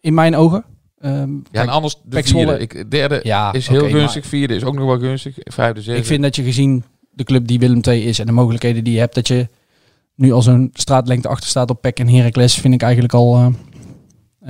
[0.00, 0.64] In mijn ogen.
[0.98, 2.58] Ehm, Ja, en anders de vierde.
[2.58, 4.26] Ik, derde Ja, is heel gunstig.
[4.26, 5.34] Vierde is ook nog wel gunstig.
[5.38, 6.00] Vijfde, zesde.
[6.00, 8.92] ik vind dat je gezien de club die Willem II is en de mogelijkheden die
[8.92, 9.48] je hebt, dat je
[10.18, 13.46] nu al zo'n straatlengte achter staat op Pek en Heracles, vind ik eigenlijk al eh,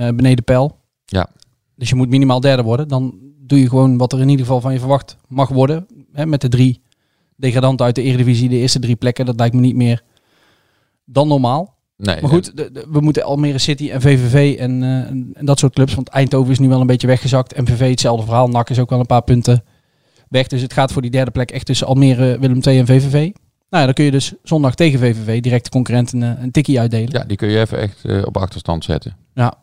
[0.07, 0.77] eh, beneden peil.
[1.05, 1.29] Ja.
[1.75, 2.87] Dus je moet minimaal derde worden.
[2.87, 5.87] Dan doe je gewoon wat er in ieder geval van je verwacht mag worden.
[6.13, 6.81] Hè, met de drie
[7.35, 9.25] degradanten uit de Eredivisie, de eerste drie plekken.
[9.25, 10.03] Dat lijkt me niet meer
[11.05, 11.77] dan normaal.
[11.97, 15.45] Nee, Maar goed, de- de- we moeten Almere City en VVV en, eh, en, en
[15.45, 15.93] dat soort clubs.
[15.93, 17.57] Want Eindhoven is nu wel een beetje weggezakt.
[17.61, 18.47] MVV hetzelfde verhaal.
[18.47, 19.63] NAC is ook wel een paar punten
[20.29, 20.47] weg.
[20.47, 23.31] Dus het gaat voor die derde plek echt tussen Almere, Willem II en VVV.
[23.69, 26.51] Nou ja, dan kun je dus zondag tegen VVV direct de concurrent een, eh, een
[26.51, 27.11] tikkie uitdelen.
[27.11, 29.15] Ja, die kun je even echt eh, op achterstand zetten.
[29.33, 29.53] Ja.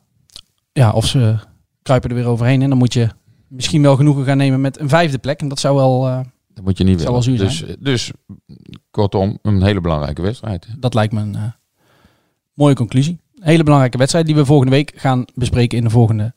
[0.73, 1.37] ja, of ze
[1.83, 2.63] kruipen er weer overheen.
[2.63, 3.09] En dan moet je
[3.49, 5.41] misschien wel genoegen gaan nemen met een vijfde plek.
[5.41, 6.21] En dat zou wel, eh,
[6.55, 7.13] Dat moet je niet willen.
[7.13, 8.13] wel Dus, zuur dus
[8.91, 10.67] kortom, een hele belangrijke wedstrijd.
[10.79, 11.37] dat lijkt me een
[12.55, 13.21] mooie conclusie.
[13.35, 16.35] Een hele belangrijke wedstrijd die we volgende week gaan bespreken in de volgende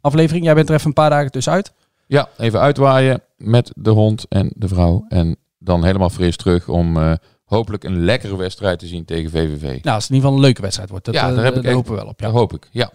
[0.00, 0.44] aflevering.
[0.44, 1.72] Jij bent er even een paar dagen tussenuit.
[2.06, 5.04] Ja, even uitwaaien met de hond en de vrouw.
[5.08, 7.12] En dan helemaal fris terug om eh,
[7.44, 9.62] hopelijk een lekkere wedstrijd te zien tegen VVV.
[9.62, 11.04] Nou, als het in ieder geval een leuke wedstrijd wordt.
[11.04, 12.20] Dat, Ja, eh, daar heb ik daar hopen we wel op.
[12.20, 12.26] Ja.
[12.26, 12.90] Dat hoop ik, ja.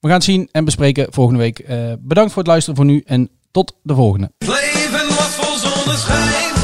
[0.00, 1.58] We gaan het zien en bespreken volgende week.
[1.58, 4.30] Eh, bedankt voor het luisteren voor nu en tot de volgende.
[4.38, 6.63] Het leven was vol zonneschijn,